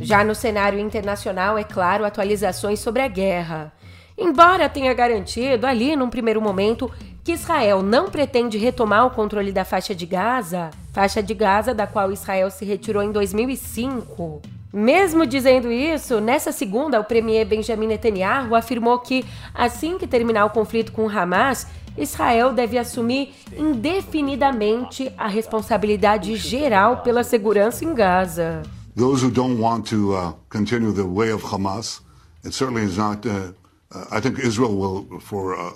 Já 0.07 0.23
no 0.23 0.33
cenário 0.33 0.79
internacional, 0.79 1.57
é 1.57 1.65
claro, 1.65 2.05
atualizações 2.05 2.79
sobre 2.79 3.01
a 3.01 3.09
guerra. 3.09 3.73
Embora 4.17 4.69
tenha 4.69 4.93
garantido 4.93 5.67
ali, 5.67 5.97
num 5.97 6.09
primeiro 6.09 6.41
momento, 6.41 6.89
que 7.25 7.33
Israel 7.33 7.83
não 7.83 8.09
pretende 8.09 8.57
retomar 8.57 9.05
o 9.05 9.11
controle 9.11 9.51
da 9.51 9.65
faixa 9.65 9.93
de 9.93 10.05
Gaza, 10.05 10.69
faixa 10.93 11.21
de 11.21 11.33
Gaza 11.33 11.73
da 11.73 11.85
qual 11.85 12.09
Israel 12.09 12.49
se 12.49 12.63
retirou 12.63 13.03
em 13.03 13.11
2005. 13.11 14.43
Mesmo 14.73 15.25
dizendo 15.25 15.69
isso, 15.69 16.21
nessa 16.21 16.53
segunda, 16.53 17.01
o 17.01 17.03
premier 17.03 17.45
Benjamin 17.45 17.87
Netanyahu 17.87 18.55
afirmou 18.55 18.99
que, 18.99 19.25
assim 19.53 19.97
que 19.97 20.07
terminar 20.07 20.45
o 20.45 20.51
conflito 20.51 20.93
com 20.93 21.09
Hamas, 21.09 21.67
Israel 21.97 22.53
deve 22.53 22.77
assumir 22.77 23.33
indefinidamente 23.57 25.11
a 25.17 25.27
responsabilidade 25.27 26.33
geral 26.37 27.01
pela 27.01 27.25
segurança 27.25 27.83
em 27.83 27.93
Gaza. 27.93 28.63
Those 28.97 29.21
who 29.21 29.29
don't 29.29 29.59
want 29.59 29.85
to 29.87 30.15
uh, 30.15 30.33
continue 30.49 30.91
the 30.91 31.05
way 31.05 31.29
of 31.29 31.43
Hamas, 31.43 32.01
it 32.43 32.53
certainly 32.53 32.81
is 32.81 32.97
not. 32.97 33.25
Uh, 33.25 33.53
uh, 33.91 34.05
I 34.11 34.19
think 34.19 34.39
Israel 34.39 34.75
will, 34.75 35.19
for 35.19 35.55
uh, 35.55 35.71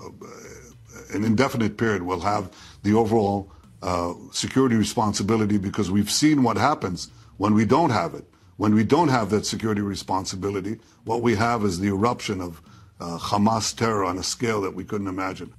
an 1.13 1.23
indefinite 1.23 1.77
period, 1.77 2.01
will 2.01 2.19
have 2.21 2.51
the 2.81 2.93
overall 2.95 3.51
uh, 3.83 4.13
security 4.31 4.75
responsibility 4.75 5.59
because 5.59 5.91
we've 5.91 6.09
seen 6.09 6.41
what 6.41 6.57
happens 6.57 7.09
when 7.37 7.53
we 7.53 7.63
don't 7.63 7.91
have 7.91 8.15
it. 8.15 8.25
When 8.57 8.73
we 8.73 8.83
don't 8.83 9.09
have 9.09 9.29
that 9.29 9.45
security 9.45 9.81
responsibility, 9.81 10.79
what 11.05 11.21
we 11.21 11.35
have 11.35 11.63
is 11.63 11.79
the 11.79 11.89
eruption 11.89 12.41
of 12.41 12.59
uh, 12.99 13.19
Hamas 13.19 13.75
terror 13.75 14.03
on 14.03 14.17
a 14.17 14.23
scale 14.23 14.61
that 14.61 14.73
we 14.73 14.83
couldn't 14.83 15.07
imagine. 15.07 15.53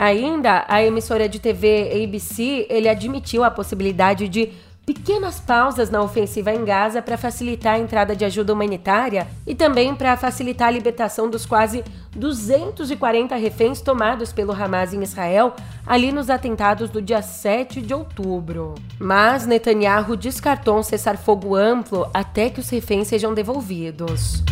Ainda, 0.00 0.64
a 0.68 0.80
emissora 0.80 1.28
de 1.28 1.40
TV 1.40 1.90
ABC, 1.92 2.66
ele 2.70 2.88
admitiu 2.88 3.42
a 3.42 3.50
possibilidade 3.50 4.28
de 4.28 4.52
pequenas 4.94 5.38
pausas 5.38 5.90
na 5.90 6.02
ofensiva 6.02 6.50
em 6.50 6.64
Gaza 6.64 7.02
para 7.02 7.18
facilitar 7.18 7.74
a 7.74 7.78
entrada 7.78 8.16
de 8.16 8.24
ajuda 8.24 8.54
humanitária 8.54 9.28
e 9.46 9.54
também 9.54 9.94
para 9.94 10.16
facilitar 10.16 10.68
a 10.68 10.70
libertação 10.70 11.28
dos 11.28 11.44
quase 11.44 11.84
240 12.16 13.36
reféns 13.36 13.82
tomados 13.82 14.32
pelo 14.32 14.50
Hamas 14.50 14.94
em 14.94 15.02
Israel 15.02 15.54
ali 15.86 16.10
nos 16.10 16.30
atentados 16.30 16.88
do 16.88 17.02
dia 17.02 17.20
7 17.20 17.82
de 17.82 17.92
outubro. 17.92 18.76
Mas 18.98 19.46
Netanyahu 19.46 20.16
descartou 20.16 20.78
um 20.78 20.82
cessar-fogo 20.82 21.54
amplo 21.54 22.08
até 22.14 22.48
que 22.48 22.60
os 22.60 22.70
reféns 22.70 23.08
sejam 23.08 23.34
devolvidos. 23.34 24.42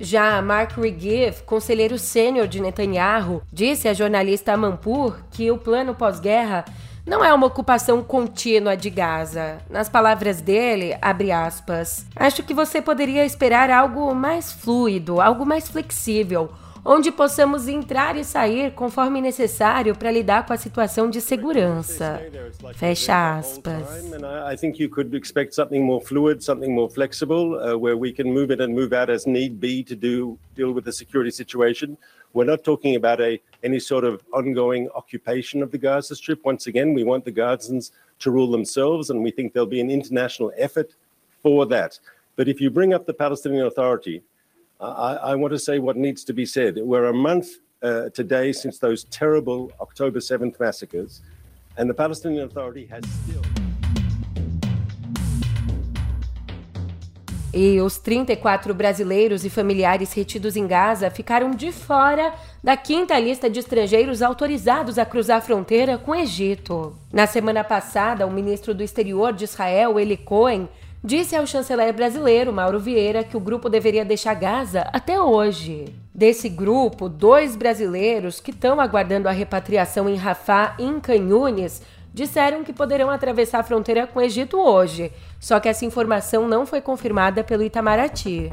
Já 0.00 0.42
Mark 0.42 0.76
Regev, 0.76 1.42
conselheiro 1.44 1.98
sênior 1.98 2.48
de 2.48 2.60
Netanyahu, 2.60 3.42
disse 3.52 3.86
à 3.86 3.94
jornalista 3.94 4.52
Amanpour 4.52 5.16
que 5.30 5.50
o 5.52 5.58
plano 5.58 5.94
pós-guerra 5.94 6.64
não 7.08 7.24
é 7.24 7.32
uma 7.32 7.46
ocupação 7.46 8.04
contínua 8.04 8.76
de 8.76 8.90
Gaza. 8.90 9.58
Nas 9.70 9.88
palavras 9.88 10.42
dele, 10.42 10.96
abre 11.00 11.32
aspas, 11.32 12.06
acho 12.14 12.42
que 12.42 12.52
você 12.52 12.82
poderia 12.82 13.24
esperar 13.24 13.70
algo 13.70 14.14
mais 14.14 14.52
fluido, 14.52 15.18
algo 15.18 15.46
mais 15.46 15.68
flexível, 15.68 16.50
onde 16.84 17.10
possamos 17.10 17.66
entrar 17.66 18.14
e 18.16 18.24
sair 18.24 18.72
conforme 18.72 19.22
necessário 19.22 19.96
para 19.96 20.10
lidar 20.10 20.46
com 20.46 20.52
a 20.52 20.56
situação 20.58 21.08
de 21.08 21.20
segurança. 21.20 22.20
Fecha 22.74 23.38
aspas. 23.38 24.04
I 24.52 24.56
think 24.56 24.82
you 24.82 24.90
could 24.90 25.16
expect 25.16 25.54
something 25.54 25.80
more 25.80 26.04
fluid, 26.04 26.44
something 26.44 26.70
more 26.70 26.92
flexible, 26.92 27.54
uh, 27.54 27.78
where 27.78 27.96
we 27.96 28.12
can 28.12 28.24
move 28.24 28.52
in 28.52 28.60
and 28.60 28.68
move 28.68 28.94
out 28.94 29.10
as 29.10 29.26
need 29.26 29.58
be 29.58 29.82
to 29.82 29.96
deal 29.96 30.74
with 30.74 30.84
the 30.84 30.92
security 30.92 31.30
situation. 31.30 31.96
We're 32.32 32.44
not 32.44 32.64
talking 32.64 32.96
about 32.96 33.20
a 33.20 33.40
any 33.62 33.80
sort 33.80 34.04
of 34.04 34.22
ongoing 34.32 34.88
occupation 34.94 35.62
of 35.62 35.70
the 35.70 35.78
Gaza 35.78 36.14
Strip. 36.14 36.44
Once 36.44 36.66
again, 36.66 36.94
we 36.94 37.04
want 37.04 37.24
the 37.24 37.32
Gazans 37.32 37.90
to 38.20 38.30
rule 38.30 38.50
themselves, 38.50 39.10
and 39.10 39.22
we 39.22 39.30
think 39.30 39.52
there'll 39.52 39.66
be 39.66 39.80
an 39.80 39.90
international 39.90 40.52
effort 40.56 40.94
for 41.42 41.66
that. 41.66 41.98
But 42.36 42.48
if 42.48 42.60
you 42.60 42.70
bring 42.70 42.94
up 42.94 43.06
the 43.06 43.14
Palestinian 43.14 43.66
Authority, 43.66 44.22
I, 44.80 45.14
I 45.14 45.34
want 45.34 45.52
to 45.52 45.58
say 45.58 45.78
what 45.78 45.96
needs 45.96 46.22
to 46.24 46.32
be 46.32 46.46
said. 46.46 46.76
We're 46.76 47.06
a 47.06 47.14
month 47.14 47.48
uh, 47.82 48.10
today 48.10 48.52
since 48.52 48.78
those 48.78 49.04
terrible 49.04 49.72
October 49.80 50.20
7th 50.20 50.60
massacres, 50.60 51.22
and 51.76 51.90
the 51.90 51.94
Palestinian 51.94 52.44
Authority 52.44 52.86
has 52.86 53.04
still. 53.24 53.57
E 57.60 57.80
os 57.80 57.98
34 57.98 58.72
brasileiros 58.72 59.44
e 59.44 59.50
familiares 59.50 60.12
retidos 60.12 60.54
em 60.54 60.64
Gaza 60.64 61.10
ficaram 61.10 61.50
de 61.50 61.72
fora 61.72 62.32
da 62.62 62.76
quinta 62.76 63.18
lista 63.18 63.50
de 63.50 63.58
estrangeiros 63.58 64.22
autorizados 64.22 64.96
a 64.96 65.04
cruzar 65.04 65.38
a 65.38 65.40
fronteira 65.40 65.98
com 65.98 66.12
o 66.12 66.14
Egito. 66.14 66.94
Na 67.12 67.26
semana 67.26 67.64
passada, 67.64 68.24
o 68.28 68.30
ministro 68.30 68.72
do 68.72 68.84
Exterior 68.84 69.32
de 69.32 69.42
Israel, 69.42 69.98
Eli 69.98 70.16
Cohen, 70.16 70.68
disse 71.02 71.34
ao 71.34 71.48
chanceler 71.48 71.92
brasileiro 71.92 72.52
Mauro 72.52 72.78
Vieira 72.78 73.24
que 73.24 73.36
o 73.36 73.40
grupo 73.40 73.68
deveria 73.68 74.04
deixar 74.04 74.34
Gaza 74.34 74.82
até 74.92 75.20
hoje. 75.20 75.92
Desse 76.14 76.48
grupo, 76.48 77.08
dois 77.08 77.56
brasileiros 77.56 78.38
que 78.38 78.52
estão 78.52 78.80
aguardando 78.80 79.28
a 79.28 79.32
repatriação 79.32 80.08
em 80.08 80.14
Rafah, 80.14 80.76
em 80.78 81.00
Canhunes, 81.00 81.82
disseram 82.18 82.64
que 82.64 82.72
poderão 82.72 83.10
atravessar 83.10 83.60
a 83.60 83.62
fronteira 83.62 84.04
com 84.04 84.18
o 84.18 84.22
Egito 84.22 84.58
hoje, 84.58 85.12
só 85.38 85.60
que 85.60 85.68
essa 85.68 85.84
informação 85.84 86.48
não 86.48 86.66
foi 86.66 86.80
confirmada 86.80 87.44
pelo 87.44 87.62
Itamaraty. 87.62 88.52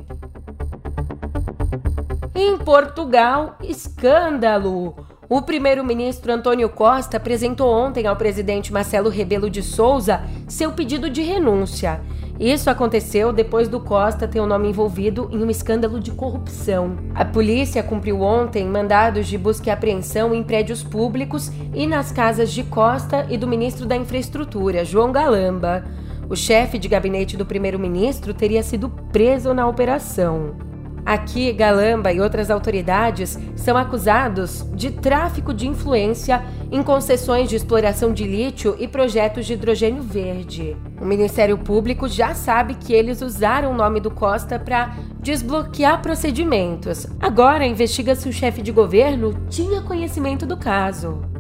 Em 2.36 2.58
Portugal, 2.60 3.58
escândalo! 3.64 5.15
O 5.28 5.42
primeiro-ministro 5.42 6.32
Antônio 6.32 6.70
Costa 6.70 7.18
apresentou 7.18 7.68
ontem 7.68 8.06
ao 8.06 8.16
presidente 8.16 8.72
Marcelo 8.72 9.10
Rebelo 9.10 9.50
de 9.50 9.64
Souza 9.64 10.22
seu 10.48 10.72
pedido 10.72 11.10
de 11.10 11.24
renúncia. 11.24 12.00
Isso 12.40 12.70
aconteceu 12.70 13.34
depois 13.34 13.68
do 13.68 13.80
Costa 13.80 14.28
ter 14.28 14.40
o 14.40 14.46
nome 14.46 14.70
envolvido 14.70 15.28
em 15.32 15.44
um 15.44 15.50
escândalo 15.50 16.00
de 16.00 16.12
corrupção. 16.12 16.98
A 17.16 17.26
polícia 17.26 17.82
cumpriu 17.82 18.22
ontem 18.22 18.68
mandados 18.68 19.26
de 19.26 19.36
busca 19.36 19.70
e 19.70 19.72
apreensão 19.72 20.36
em 20.36 20.44
prédios 20.44 20.84
públicos 20.84 21.52
e 21.74 21.88
nas 21.88 22.12
casas 22.12 22.52
de 22.52 22.64
Costa 22.64 23.26
e 23.28 23.36
do 23.36 23.48
ministro 23.48 23.88
da 23.88 23.96
Infraestrutura, 23.96 24.86
João 24.86 25.12
Galamba. 25.12 25.84
O 26.30 26.36
chefe 26.36 26.78
de 26.78 26.88
gabinete 26.88 27.36
do 27.36 27.48
primeiro-ministro 27.48 28.32
teria 28.32 28.62
sido 28.62 28.90
preso 29.12 29.56
na 29.56 29.68
operação. 29.68 30.75
Aqui, 31.06 31.54
Galamba 31.54 32.12
e 32.12 32.20
outras 32.20 32.50
autoridades 32.50 33.38
são 33.56 33.78
acusados 33.78 34.66
de 34.74 34.90
tráfico 34.90 35.54
de 35.54 35.68
influência 35.68 36.44
em 36.72 36.82
concessões 36.82 37.48
de 37.48 37.56
exploração 37.56 38.12
de 38.12 38.24
lítio 38.24 38.76
e 38.80 38.88
projetos 38.88 39.46
de 39.46 39.54
hidrogênio 39.54 40.02
verde. 40.02 40.76
O 41.00 41.06
Ministério 41.06 41.60
Público 41.60 42.08
já 42.08 42.34
sabe 42.34 42.74
que 42.74 42.92
eles 42.92 43.22
usaram 43.22 43.72
o 43.72 43.76
nome 43.76 44.00
do 44.00 44.10
Costa 44.10 44.58
para 44.58 44.96
desbloquear 45.20 46.02
procedimentos. 46.02 47.06
Agora 47.20 47.68
investiga 47.68 48.16
se 48.16 48.28
o 48.28 48.34
chefe 48.34 48.64
de 48.64 48.72
governo 48.72 49.36
tinha 49.48 49.84
conhecimento 49.84 50.46
do 50.46 50.58
caso. 50.58 51.35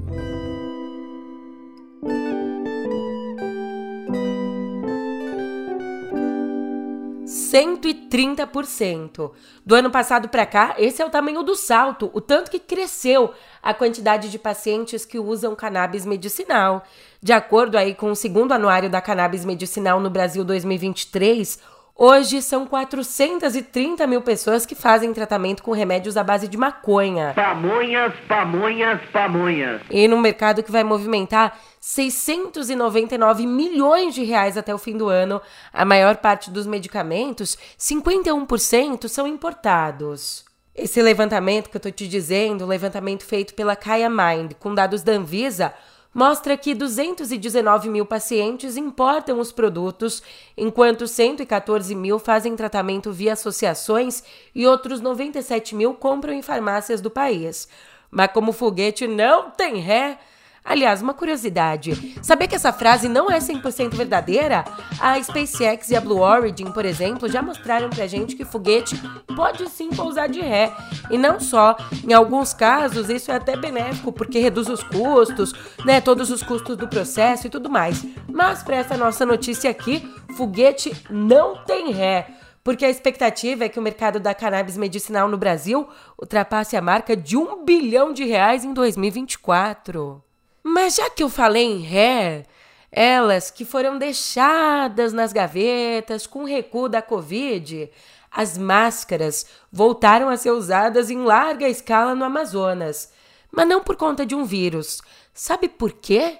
130%. 7.55 9.31
Do 9.65 9.75
ano 9.75 9.89
passado 9.89 10.27
para 10.27 10.45
cá, 10.45 10.75
esse 10.77 11.01
é 11.01 11.05
o 11.05 11.09
tamanho 11.09 11.41
do 11.41 11.55
salto, 11.55 12.11
o 12.13 12.19
tanto 12.19 12.51
que 12.51 12.59
cresceu 12.59 13.33
a 13.63 13.73
quantidade 13.73 14.29
de 14.29 14.37
pacientes 14.37 15.05
que 15.05 15.17
usam 15.17 15.55
cannabis 15.55 16.05
medicinal. 16.05 16.83
De 17.21 17.31
acordo 17.31 17.77
aí 17.77 17.95
com 17.95 18.11
o 18.11 18.15
segundo 18.15 18.51
anuário 18.51 18.89
da 18.89 18.99
cannabis 18.99 19.45
medicinal 19.45 20.01
no 20.01 20.09
Brasil 20.09 20.43
2023, 20.43 21.57
Hoje 21.97 22.41
são 22.41 22.67
430 22.67 24.05
mil 24.05 24.21
pessoas 24.21 24.65
que 24.65 24.75
fazem 24.75 25.13
tratamento 25.13 25.63
com 25.63 25.71
remédios 25.71 26.17
à 26.17 26.25
base 26.25 26.45
de 26.45 26.57
maconha. 26.57 27.31
Pamonhas, 27.33 28.13
pamonhas, 28.27 28.99
pamonhas. 29.13 29.81
E 29.89 30.05
num 30.05 30.19
mercado 30.19 30.61
que 30.61 30.73
vai 30.73 30.83
movimentar 30.83 31.57
699 31.79 33.47
milhões 33.47 34.13
de 34.13 34.25
reais 34.25 34.57
até 34.57 34.75
o 34.75 34.77
fim 34.77 34.97
do 34.97 35.07
ano, 35.07 35.41
a 35.71 35.85
maior 35.85 36.17
parte 36.17 36.51
dos 36.51 36.67
medicamentos, 36.67 37.57
51%, 37.79 39.07
são 39.07 39.25
importados. 39.25 40.43
Esse 40.75 41.01
levantamento 41.01 41.69
que 41.69 41.77
eu 41.77 41.81
tô 41.81 41.89
te 41.89 42.09
dizendo, 42.09 42.65
levantamento 42.65 43.23
feito 43.23 43.53
pela 43.53 43.73
Kaya 43.73 44.09
Mind, 44.09 44.51
com 44.59 44.75
dados 44.75 45.01
da 45.01 45.13
Anvisa, 45.13 45.73
mostra 46.15 46.55
que 46.55 46.73
219 46.73 47.89
mil 47.89 48.05
pacientes 48.05 48.77
importam 48.77 49.37
os 49.37 49.51
produtos, 49.51 50.23
enquanto 50.55 51.09
114 51.09 51.93
mil 51.93 52.17
fazem 52.17 52.55
tratamento 52.55 53.11
via 53.11 53.33
associações 53.33 54.23
e 54.55 54.65
outros 54.65 55.01
97 55.01 55.75
mil 55.75 55.93
compram 55.93 56.31
em 56.31 56.41
farmácias 56.41 57.01
do 57.01 57.11
país. 57.11 57.67
Mas 58.09 58.31
como 58.31 58.51
o 58.51 58.53
foguete 58.53 59.05
não 59.05 59.51
tem 59.51 59.79
ré, 59.79 60.17
Aliás, 60.65 61.01
uma 61.01 61.13
curiosidade: 61.13 62.17
saber 62.23 62.47
que 62.47 62.55
essa 62.55 62.73
frase 62.73 63.07
não 63.07 63.29
é 63.29 63.37
100% 63.37 63.93
verdadeira? 63.93 64.65
A 64.99 65.21
SpaceX 65.21 65.91
e 65.91 65.95
a 65.95 66.01
Blue 66.01 66.21
Origin, 66.21 66.71
por 66.71 66.85
exemplo, 66.85 67.29
já 67.29 67.41
mostraram 67.41 67.89
pra 67.89 68.07
gente 68.07 68.35
que 68.35 68.43
foguete 68.43 68.99
pode 69.35 69.69
sim 69.69 69.89
pousar 69.89 70.27
de 70.27 70.41
ré. 70.41 70.73
E 71.11 71.17
não 71.17 71.39
só, 71.39 71.77
em 72.03 72.13
alguns 72.13 72.53
casos 72.53 73.09
isso 73.09 73.31
é 73.31 73.35
até 73.35 73.55
benéfico 73.55 74.11
porque 74.11 74.39
reduz 74.39 74.67
os 74.67 74.83
custos, 74.83 75.53
né, 75.85 76.01
todos 76.01 76.31
os 76.31 76.41
custos 76.41 76.75
do 76.75 76.87
processo 76.87 77.45
e 77.45 77.49
tudo 77.49 77.69
mais. 77.69 78.03
Mas 78.27 78.63
para 78.63 78.77
essa 78.77 78.97
nossa 78.97 79.25
notícia 79.25 79.69
aqui, 79.69 80.11
foguete 80.35 80.91
não 81.09 81.57
tem 81.63 81.91
ré 81.91 82.27
porque 82.63 82.83
a 82.83 82.89
expectativa 82.89 83.65
é 83.65 83.69
que 83.69 83.77
o 83.77 83.81
mercado 83.81 84.19
da 84.19 84.33
cannabis 84.33 84.75
medicinal 84.75 85.27
no 85.27 85.37
Brasil 85.37 85.87
ultrapasse 86.19 86.75
a 86.75 86.81
marca 86.81 87.15
de 87.15 87.37
um 87.37 87.63
bilhão 87.63 88.11
de 88.11 88.23
reais 88.23 88.65
em 88.65 88.73
2024. 88.73 90.23
Mas 90.67 90.95
já 90.95 91.11
que 91.11 91.21
eu 91.21 91.29
falei 91.29 91.63
em 91.63 91.77
ré, 91.77 92.43
elas 92.91 93.51
que 93.51 93.63
foram 93.63 93.99
deixadas 93.99 95.13
nas 95.13 95.31
gavetas 95.31 96.25
com 96.25 96.39
o 96.39 96.47
recuo 96.47 96.89
da 96.89 97.03
Covid, 97.03 97.87
as 98.31 98.57
máscaras 98.57 99.45
voltaram 99.71 100.27
a 100.27 100.35
ser 100.35 100.49
usadas 100.49 101.11
em 101.11 101.23
larga 101.23 101.69
escala 101.69 102.15
no 102.15 102.25
Amazonas. 102.25 103.11
Mas 103.51 103.67
não 103.67 103.83
por 103.83 103.95
conta 103.95 104.25
de 104.25 104.33
um 104.33 104.43
vírus. 104.43 105.03
Sabe 105.35 105.69
por 105.69 105.91
quê? 105.91 106.39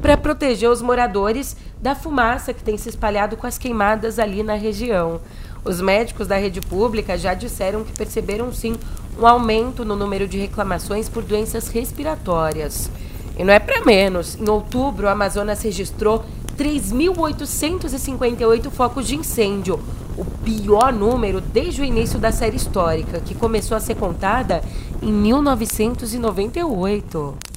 Para 0.00 0.16
proteger 0.16 0.70
os 0.70 0.80
moradores 0.80 1.54
da 1.76 1.94
fumaça 1.94 2.54
que 2.54 2.64
tem 2.64 2.78
se 2.78 2.88
espalhado 2.88 3.36
com 3.36 3.46
as 3.46 3.58
queimadas 3.58 4.18
ali 4.18 4.42
na 4.42 4.54
região. 4.54 5.20
Os 5.62 5.82
médicos 5.82 6.26
da 6.26 6.38
rede 6.38 6.62
pública 6.62 7.18
já 7.18 7.34
disseram 7.34 7.84
que 7.84 7.92
perceberam 7.92 8.50
sim 8.54 8.74
um 9.18 9.26
aumento 9.26 9.84
no 9.84 9.94
número 9.94 10.26
de 10.26 10.38
reclamações 10.38 11.10
por 11.10 11.22
doenças 11.22 11.68
respiratórias. 11.68 12.90
E 13.40 13.44
não 13.44 13.52
é 13.54 13.58
para 13.58 13.82
menos. 13.86 14.36
Em 14.38 14.46
outubro, 14.50 15.06
o 15.06 15.08
Amazonas 15.08 15.62
registrou 15.62 16.22
3.858 16.58 18.70
focos 18.70 19.06
de 19.06 19.16
incêndio, 19.16 19.80
o 20.14 20.26
pior 20.44 20.92
número 20.92 21.40
desde 21.40 21.80
o 21.80 21.84
início 21.84 22.18
da 22.18 22.30
série 22.32 22.58
histórica, 22.58 23.18
que 23.18 23.34
começou 23.34 23.74
a 23.74 23.80
ser 23.80 23.94
contada 23.94 24.62
em 25.00 25.10
1998. 25.10 27.49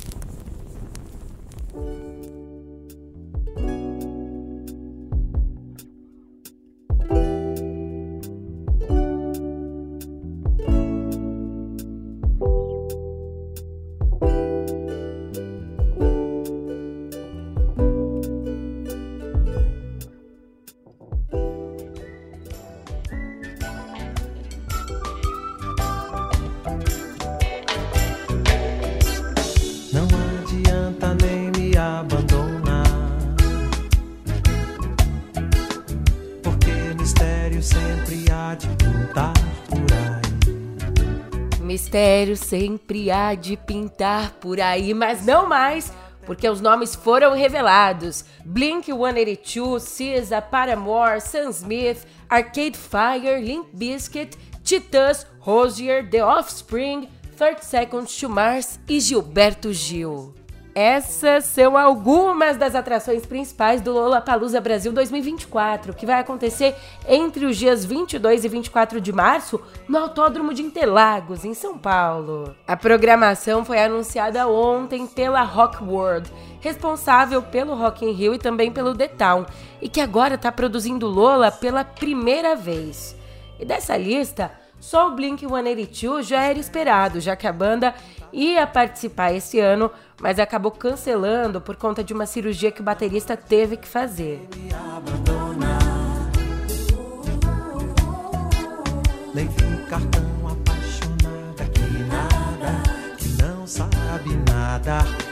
Mistério 41.94 42.36
sempre 42.36 43.12
há 43.12 43.36
de 43.36 43.56
pintar 43.56 44.32
por 44.42 44.60
aí, 44.60 44.96
mas 44.96 45.26
não 45.26 45.48
mais, 45.48 45.94
porque 46.26 46.50
os 46.50 46.60
nomes 46.60 46.96
foram 46.96 47.36
revelados. 47.36 48.26
Blink 48.44 48.92
182, 48.92 49.84
SZA, 49.84 50.42
Paramore, 50.42 51.22
Sam 51.22 51.50
Smith, 51.50 52.06
Arcade 52.28 52.78
Fire, 52.78 53.40
Limp 53.40 53.68
Bizkit, 53.74 54.36
Titãs, 54.64 55.28
Rosier, 55.40 56.10
The 56.10 56.26
Offspring, 56.26 57.10
30 57.38 57.62
Seconds 57.64 58.18
to 58.18 58.30
Mars 58.30 58.80
e 58.88 59.00
Gilberto 59.00 59.74
Gil. 59.74 60.34
Essas 60.76 61.44
são 61.46 61.78
algumas 61.78 62.58
das 62.58 62.74
atrações 62.74 63.28
principais 63.28 63.80
do 63.80 63.92
Lollapalooza 63.92 64.60
Brasil 64.60 64.92
2024, 64.92 65.94
que 65.94 66.06
vai 66.06 66.20
acontecer 66.20 66.76
entre 67.08 67.46
os 67.46 67.58
dias 67.58 67.86
22 67.86 68.44
e 68.44 68.48
24 68.48 69.00
de 69.00 69.14
março 69.14 69.62
no 69.88 70.00
Autódromo 70.00 70.52
de 70.52 70.64
Interlagos, 70.64 71.46
em 71.46 71.54
São 71.54 71.78
Paulo. 71.78 72.56
A 72.66 72.76
programação 72.76 73.64
foi 73.64 73.84
anunciada 73.84 74.48
ontem 74.48 75.06
pela 75.06 75.44
Rock 75.44 75.84
World, 75.84 76.32
responsável 76.60 77.44
pelo 77.44 77.76
Rock 77.76 78.04
in 78.04 78.12
Rio 78.12 78.34
e 78.34 78.40
também 78.40 78.72
pelo 78.72 78.96
The 78.96 79.10
Town, 79.10 79.46
e 79.80 79.88
que 79.88 80.02
agora 80.02 80.36
está 80.36 80.52
produzindo 80.52 81.06
Lola 81.06 81.52
pela 81.52 81.84
primeira 81.84 82.56
vez. 82.56 83.16
E 83.64 83.66
dessa 83.66 83.96
lista, 83.96 84.52
só 84.78 85.08
o 85.08 85.12
Blink 85.16 85.48
182 85.48 86.28
já 86.28 86.44
era 86.44 86.60
esperado, 86.60 87.22
já 87.22 87.34
que 87.34 87.48
a 87.48 87.54
banda 87.54 87.96
ia 88.34 88.68
participar 88.68 89.32
esse 89.32 89.58
ano, 89.58 89.90
mas 90.20 90.38
acabou 90.38 90.70
cancelando 90.70 91.62
por 91.62 91.78
conta 91.78 92.04
de 92.04 92.14
uma 92.14 92.26
cirurgia 92.26 92.74
que 92.74 92.82
o 92.82 92.84
baterista 92.84 93.38
teve 93.38 93.78
que 93.78 93.88
fazer. 93.88 94.50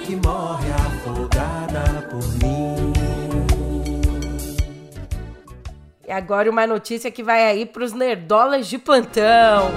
Que 0.06 0.16
morre 0.16 0.72
afogada 0.72 2.08
por 2.10 2.26
mim. 2.42 2.61
E 6.12 6.14
agora 6.14 6.52
uma 6.52 6.68
notícia 6.68 7.10
que 7.10 7.24
vai 7.24 7.42
aí 7.42 7.66
para 7.66 7.86
os 7.86 7.94
nerdolas 7.94 8.68
de 8.68 8.78
plantão. 8.78 9.72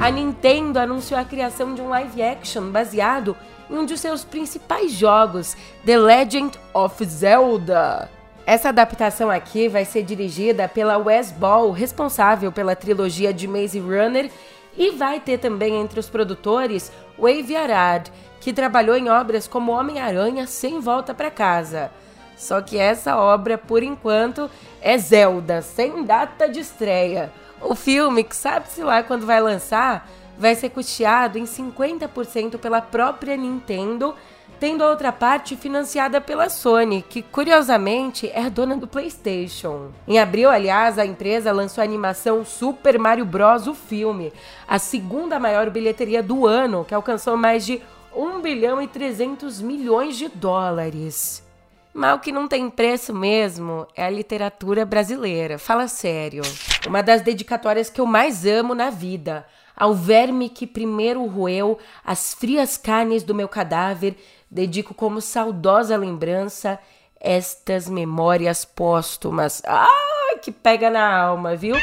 A 0.00 0.08
Nintendo 0.08 0.78
anunciou 0.78 1.18
a 1.18 1.24
criação 1.24 1.74
de 1.74 1.82
um 1.82 1.88
live 1.88 2.22
action 2.22 2.70
baseado 2.70 3.36
em 3.68 3.76
um 3.76 3.84
de 3.84 3.98
seus 3.98 4.22
principais 4.22 4.92
jogos, 4.92 5.56
The 5.84 5.98
Legend 5.98 6.56
of 6.72 7.04
Zelda. 7.04 8.08
Essa 8.46 8.68
adaptação 8.68 9.30
aqui 9.30 9.68
vai 9.68 9.84
ser 9.84 10.04
dirigida 10.04 10.68
pela 10.68 10.96
Wes 10.96 11.32
Ball, 11.32 11.72
responsável 11.72 12.52
pela 12.52 12.76
trilogia 12.76 13.30
de 13.30 13.48
Maze 13.48 13.80
Runner 13.80 14.30
e 14.78 14.92
vai 14.92 15.18
ter 15.18 15.38
também 15.38 15.74
entre 15.74 15.98
os 15.98 16.08
produtores 16.08 16.92
Wave 17.18 17.56
Arad, 17.56 18.08
que 18.40 18.52
trabalhou 18.52 18.96
em 18.96 19.10
obras 19.10 19.48
como 19.48 19.72
Homem-Aranha 19.72 20.46
Sem 20.46 20.78
Volta 20.78 21.12
para 21.12 21.30
Casa. 21.30 21.90
Só 22.36 22.62
que 22.62 22.78
essa 22.78 23.16
obra, 23.16 23.58
por 23.58 23.82
enquanto, 23.82 24.48
é 24.80 24.96
Zelda, 24.96 25.60
sem 25.60 26.04
data 26.04 26.48
de 26.48 26.60
estreia. 26.60 27.32
O 27.60 27.74
filme, 27.74 28.22
que 28.22 28.36
sabe-se 28.36 28.80
lá 28.84 29.02
quando 29.02 29.26
vai 29.26 29.40
lançar, 29.40 30.08
vai 30.38 30.54
ser 30.54 30.70
custeado 30.70 31.36
em 31.36 31.44
50% 31.44 32.56
pela 32.58 32.80
própria 32.80 33.36
Nintendo 33.36 34.14
tendo 34.58 34.82
a 34.82 34.90
outra 34.90 35.12
parte 35.12 35.56
financiada 35.56 36.20
pela 36.20 36.48
Sony, 36.48 37.02
que 37.02 37.22
curiosamente 37.22 38.30
é 38.34 38.42
a 38.42 38.48
dona 38.48 38.76
do 38.76 38.86
PlayStation. 38.86 39.90
Em 40.06 40.18
abril, 40.18 40.50
aliás, 40.50 40.98
a 40.98 41.06
empresa 41.06 41.52
lançou 41.52 41.82
a 41.82 41.84
animação 41.84 42.44
Super 42.44 42.98
Mario 42.98 43.24
Bros. 43.24 43.66
o 43.66 43.74
filme, 43.74 44.32
a 44.66 44.78
segunda 44.78 45.38
maior 45.38 45.70
bilheteria 45.70 46.22
do 46.22 46.46
ano, 46.46 46.84
que 46.84 46.94
alcançou 46.94 47.36
mais 47.36 47.64
de 47.64 47.80
1 48.14 48.40
bilhão 48.40 48.82
e 48.82 48.88
300 48.88 49.60
milhões 49.60 50.16
de 50.16 50.28
dólares. 50.28 51.46
Mas 51.94 52.16
o 52.16 52.20
que 52.20 52.30
não 52.30 52.46
tem 52.46 52.68
preço 52.70 53.14
mesmo 53.14 53.86
é 53.96 54.04
a 54.04 54.10
literatura 54.10 54.84
brasileira. 54.84 55.58
Fala 55.58 55.88
sério. 55.88 56.42
Uma 56.86 57.02
das 57.02 57.22
dedicatórias 57.22 57.90
que 57.90 58.00
eu 58.00 58.06
mais 58.06 58.46
amo 58.46 58.74
na 58.74 58.90
vida. 58.90 59.46
Ao 59.76 59.94
verme 59.94 60.48
que 60.48 60.66
primeiro 60.66 61.24
roeu 61.26 61.78
as 62.04 62.34
frias 62.34 62.76
carnes 62.76 63.22
do 63.22 63.34
meu 63.34 63.48
cadáver, 63.48 64.16
dedico 64.50 64.94
como 64.94 65.20
saudosa 65.20 65.96
lembrança 65.96 66.78
estas 67.20 67.88
memórias 67.88 68.64
póstumas. 68.64 69.62
Ai, 69.66 70.38
que 70.42 70.52
pega 70.52 70.90
na 70.90 71.20
alma, 71.20 71.56
viu? 71.56 71.74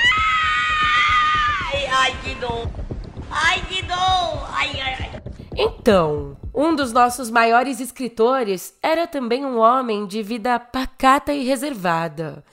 Ai, 1.74 1.86
ai, 1.88 2.16
que 2.24 2.36
dor. 2.36 2.70
Ai, 3.30 3.62
que 3.68 3.82
dor. 3.84 4.48
Ai, 4.52 4.82
ai, 4.82 4.98
ai. 5.00 5.22
Então, 5.58 6.38
um 6.54 6.76
dos 6.76 6.92
nossos 6.92 7.30
maiores 7.30 7.80
escritores 7.80 8.74
era 8.82 9.08
também 9.08 9.46
um 9.46 9.58
homem 9.58 10.06
de 10.06 10.22
vida 10.22 10.60
pacata 10.60 11.34
e 11.34 11.44
reservada. 11.44 12.44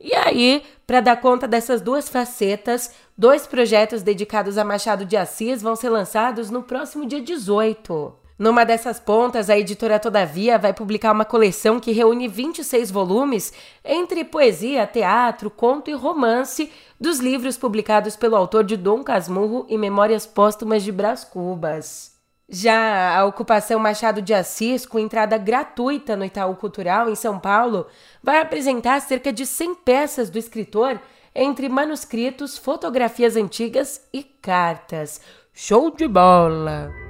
E 0.00 0.14
aí, 0.14 0.62
para 0.86 1.00
dar 1.00 1.20
conta 1.20 1.46
dessas 1.46 1.80
duas 1.80 2.08
facetas, 2.08 2.90
dois 3.16 3.46
projetos 3.46 4.02
dedicados 4.02 4.56
a 4.56 4.64
Machado 4.64 5.04
de 5.04 5.16
Assis 5.16 5.60
vão 5.60 5.76
ser 5.76 5.90
lançados 5.90 6.48
no 6.48 6.62
próximo 6.62 7.04
dia 7.06 7.20
18. 7.20 8.19
Numa 8.40 8.64
dessas 8.64 8.98
pontas, 8.98 9.50
a 9.50 9.58
editora 9.58 10.00
Todavia 10.00 10.56
vai 10.56 10.72
publicar 10.72 11.12
uma 11.12 11.26
coleção 11.26 11.78
que 11.78 11.92
reúne 11.92 12.26
26 12.26 12.90
volumes 12.90 13.52
entre 13.84 14.24
poesia, 14.24 14.86
teatro, 14.86 15.50
conto 15.50 15.90
e 15.90 15.92
romance 15.92 16.72
dos 16.98 17.18
livros 17.18 17.58
publicados 17.58 18.16
pelo 18.16 18.34
autor 18.34 18.64
de 18.64 18.78
Dom 18.78 19.04
Casmurro 19.04 19.66
e 19.68 19.76
Memórias 19.76 20.24
Póstumas 20.24 20.82
de 20.82 20.90
Brás 20.90 21.22
Cubas. 21.22 22.12
Já 22.48 23.14
a 23.14 23.26
ocupação 23.26 23.78
Machado 23.78 24.22
de 24.22 24.32
Assis, 24.32 24.86
com 24.86 24.98
entrada 24.98 25.36
gratuita 25.36 26.16
no 26.16 26.24
Itaú 26.24 26.56
Cultural, 26.56 27.10
em 27.10 27.14
São 27.14 27.38
Paulo, 27.38 27.88
vai 28.22 28.40
apresentar 28.40 29.02
cerca 29.02 29.30
de 29.30 29.44
100 29.44 29.74
peças 29.74 30.30
do 30.30 30.38
escritor 30.38 30.98
entre 31.34 31.68
manuscritos, 31.68 32.56
fotografias 32.56 33.36
antigas 33.36 34.00
e 34.14 34.22
cartas. 34.22 35.20
Show 35.52 35.94
de 35.94 36.08
bola! 36.08 37.09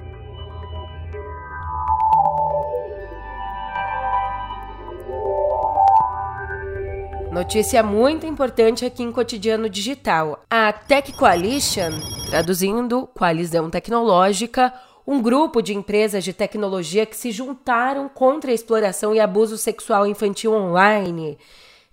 Notícia 7.40 7.82
muito 7.82 8.26
importante 8.26 8.84
aqui 8.84 9.02
em 9.02 9.10
Cotidiano 9.10 9.66
Digital. 9.66 10.44
A 10.50 10.74
Tech 10.74 11.10
Coalition, 11.14 11.88
traduzindo 12.28 13.06
Coalizão 13.06 13.70
Tecnológica, 13.70 14.70
um 15.06 15.22
grupo 15.22 15.62
de 15.62 15.74
empresas 15.74 16.22
de 16.22 16.34
tecnologia 16.34 17.06
que 17.06 17.16
se 17.16 17.30
juntaram 17.32 18.10
contra 18.10 18.50
a 18.50 18.54
exploração 18.54 19.14
e 19.14 19.20
abuso 19.20 19.56
sexual 19.56 20.06
infantil 20.06 20.52
online. 20.52 21.38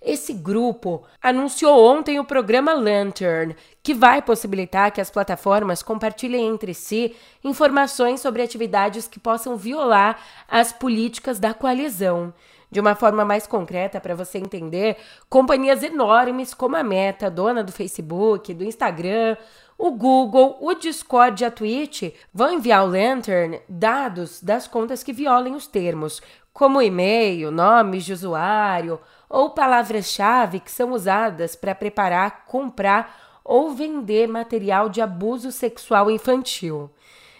Esse 0.02 0.34
grupo 0.34 1.02
anunciou 1.20 1.82
ontem 1.82 2.20
o 2.20 2.24
programa 2.24 2.74
Lantern, 2.74 3.56
que 3.82 3.94
vai 3.94 4.20
possibilitar 4.20 4.92
que 4.92 5.00
as 5.00 5.10
plataformas 5.10 5.82
compartilhem 5.82 6.46
entre 6.46 6.74
si 6.74 7.16
informações 7.42 8.20
sobre 8.20 8.42
atividades 8.42 9.08
que 9.08 9.18
possam 9.18 9.56
violar 9.56 10.22
as 10.46 10.72
políticas 10.72 11.38
da 11.38 11.54
coalizão. 11.54 12.34
De 12.70 12.80
uma 12.80 12.94
forma 12.94 13.24
mais 13.24 13.46
concreta, 13.46 14.00
para 14.00 14.14
você 14.14 14.38
entender, 14.38 14.96
companhias 15.28 15.82
enormes 15.82 16.52
como 16.52 16.76
a 16.76 16.82
Meta, 16.82 17.30
dona 17.30 17.64
do 17.64 17.72
Facebook, 17.72 18.52
do 18.52 18.64
Instagram, 18.64 19.36
o 19.78 19.92
Google, 19.92 20.58
o 20.60 20.74
Discord 20.74 21.42
e 21.42 21.46
a 21.46 21.50
Twitch 21.50 22.12
vão 22.34 22.52
enviar 22.52 22.80
ao 22.80 22.88
Lantern 22.88 23.60
dados 23.68 24.42
das 24.42 24.66
contas 24.66 25.02
que 25.02 25.12
violem 25.12 25.54
os 25.54 25.66
termos, 25.66 26.20
como 26.52 26.82
e-mail, 26.82 27.50
nomes 27.50 28.04
de 28.04 28.12
usuário 28.12 29.00
ou 29.30 29.50
palavras-chave 29.50 30.60
que 30.60 30.70
são 30.70 30.92
usadas 30.92 31.54
para 31.54 31.74
preparar, 31.74 32.44
comprar 32.46 33.40
ou 33.44 33.70
vender 33.70 34.26
material 34.26 34.88
de 34.88 35.00
abuso 35.00 35.52
sexual 35.52 36.10
infantil. 36.10 36.90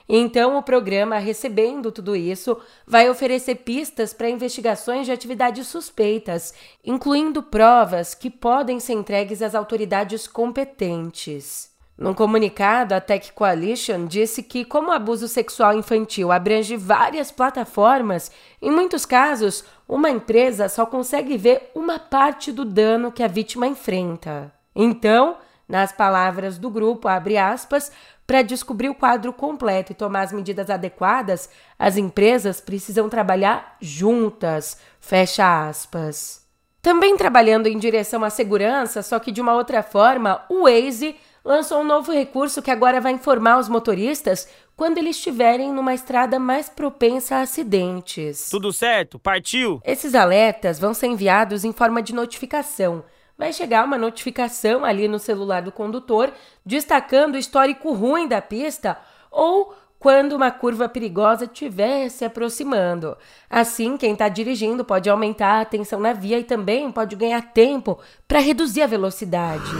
Então, 0.08 0.56
o 0.56 0.62
programa, 0.62 1.18
recebendo 1.18 1.92
tudo 1.92 2.16
isso, 2.16 2.56
vai 2.86 3.10
oferecer 3.10 3.56
pistas 3.56 4.14
para 4.14 4.30
investigações 4.30 5.04
de 5.04 5.12
atividades 5.12 5.66
suspeitas, 5.66 6.54
incluindo 6.82 7.42
provas 7.42 8.14
que 8.14 8.30
podem 8.30 8.80
ser 8.80 8.94
entregues 8.94 9.42
às 9.42 9.54
autoridades 9.54 10.26
competentes. 10.26 11.76
Num 11.98 12.14
comunicado, 12.14 12.94
a 12.94 13.00
Tech 13.00 13.32
Coalition 13.32 14.06
disse 14.06 14.42
que, 14.42 14.64
como 14.64 14.88
o 14.88 14.92
abuso 14.92 15.26
sexual 15.26 15.76
infantil 15.76 16.30
abrange 16.30 16.76
várias 16.76 17.32
plataformas, 17.32 18.30
em 18.62 18.70
muitos 18.70 19.04
casos, 19.04 19.64
uma 19.86 20.08
empresa 20.08 20.68
só 20.68 20.86
consegue 20.86 21.36
ver 21.36 21.70
uma 21.74 21.98
parte 21.98 22.52
do 22.52 22.64
dano 22.64 23.10
que 23.10 23.22
a 23.22 23.26
vítima 23.26 23.66
enfrenta. 23.66 24.52
Então, 24.76 25.36
nas 25.68 25.90
palavras 25.90 26.56
do 26.56 26.70
grupo, 26.70 27.08
aspas, 27.08 27.90
para 28.28 28.42
descobrir 28.42 28.90
o 28.90 28.94
quadro 28.94 29.32
completo 29.32 29.92
e 29.92 29.94
tomar 29.94 30.20
as 30.20 30.34
medidas 30.34 30.68
adequadas, 30.68 31.48
as 31.78 31.96
empresas 31.96 32.60
precisam 32.60 33.08
trabalhar 33.08 33.78
juntas. 33.80 34.78
Fecha 35.00 35.66
aspas. 35.66 36.46
Também 36.82 37.16
trabalhando 37.16 37.68
em 37.68 37.78
direção 37.78 38.22
à 38.22 38.28
segurança, 38.28 39.02
só 39.02 39.18
que 39.18 39.32
de 39.32 39.40
uma 39.40 39.54
outra 39.54 39.82
forma, 39.82 40.44
o 40.50 40.64
Waze 40.64 41.16
lançou 41.42 41.80
um 41.80 41.84
novo 41.84 42.12
recurso 42.12 42.60
que 42.60 42.70
agora 42.70 43.00
vai 43.00 43.12
informar 43.12 43.58
os 43.58 43.66
motoristas 43.66 44.46
quando 44.76 44.98
eles 44.98 45.16
estiverem 45.16 45.72
numa 45.72 45.94
estrada 45.94 46.38
mais 46.38 46.68
propensa 46.68 47.36
a 47.36 47.40
acidentes. 47.40 48.50
Tudo 48.50 48.74
certo? 48.74 49.18
Partiu! 49.18 49.80
Esses 49.82 50.14
alertas 50.14 50.78
vão 50.78 50.92
ser 50.92 51.06
enviados 51.06 51.64
em 51.64 51.72
forma 51.72 52.02
de 52.02 52.14
notificação 52.14 53.02
vai 53.38 53.52
chegar 53.52 53.84
uma 53.84 53.96
notificação 53.96 54.84
ali 54.84 55.06
no 55.06 55.20
celular 55.20 55.62
do 55.62 55.70
condutor 55.70 56.32
destacando 56.66 57.36
o 57.36 57.38
histórico 57.38 57.92
ruim 57.92 58.26
da 58.26 58.42
pista 58.42 58.98
ou 59.30 59.76
quando 59.96 60.32
uma 60.32 60.50
curva 60.50 60.88
perigosa 60.88 61.44
estiver 61.44 62.08
se 62.08 62.24
aproximando. 62.24 63.16
Assim, 63.48 63.96
quem 63.96 64.12
está 64.12 64.28
dirigindo 64.28 64.84
pode 64.84 65.08
aumentar 65.08 65.58
a 65.58 65.60
atenção 65.60 66.00
na 66.00 66.12
via 66.12 66.38
e 66.38 66.44
também 66.44 66.90
pode 66.90 67.14
ganhar 67.14 67.52
tempo 67.52 67.98
para 68.26 68.40
reduzir 68.40 68.82
a 68.82 68.86
velocidade. 68.86 69.70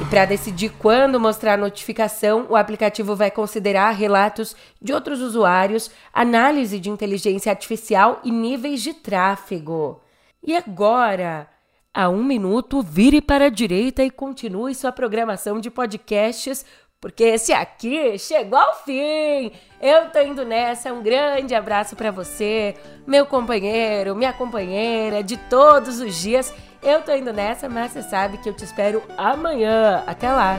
E 0.00 0.04
para 0.06 0.24
decidir 0.24 0.70
quando 0.78 1.20
mostrar 1.20 1.54
a 1.54 1.58
notificação, 1.58 2.46
o 2.48 2.56
aplicativo 2.56 3.14
vai 3.14 3.30
considerar 3.30 3.90
relatos 3.90 4.56
de 4.80 4.92
outros 4.92 5.20
usuários, 5.20 5.90
análise 6.12 6.78
de 6.78 6.90
inteligência 6.90 7.50
artificial 7.50 8.20
e 8.24 8.30
níveis 8.30 8.82
de 8.82 8.94
tráfego. 8.94 10.00
E 10.42 10.56
agora, 10.56 11.51
a 11.94 12.08
um 12.08 12.22
minuto, 12.22 12.82
vire 12.82 13.20
para 13.20 13.46
a 13.46 13.50
direita 13.50 14.02
e 14.02 14.10
continue 14.10 14.74
sua 14.74 14.92
programação 14.92 15.60
de 15.60 15.70
podcasts, 15.70 16.64
porque 17.00 17.24
esse 17.24 17.52
aqui 17.52 18.18
chegou 18.18 18.58
ao 18.58 18.74
fim. 18.84 19.52
Eu 19.80 20.10
tô 20.10 20.20
indo 20.20 20.44
nessa. 20.44 20.92
Um 20.92 21.02
grande 21.02 21.54
abraço 21.54 21.96
para 21.96 22.10
você, 22.10 22.76
meu 23.06 23.26
companheiro, 23.26 24.14
minha 24.14 24.32
companheira 24.32 25.22
de 25.22 25.36
todos 25.36 26.00
os 26.00 26.20
dias. 26.20 26.54
Eu 26.82 27.02
tô 27.02 27.12
indo 27.12 27.32
nessa, 27.32 27.68
mas 27.68 27.92
você 27.92 28.02
sabe 28.02 28.38
que 28.38 28.48
eu 28.48 28.54
te 28.54 28.64
espero 28.64 29.02
amanhã. 29.16 30.02
Até 30.06 30.32
lá. 30.32 30.56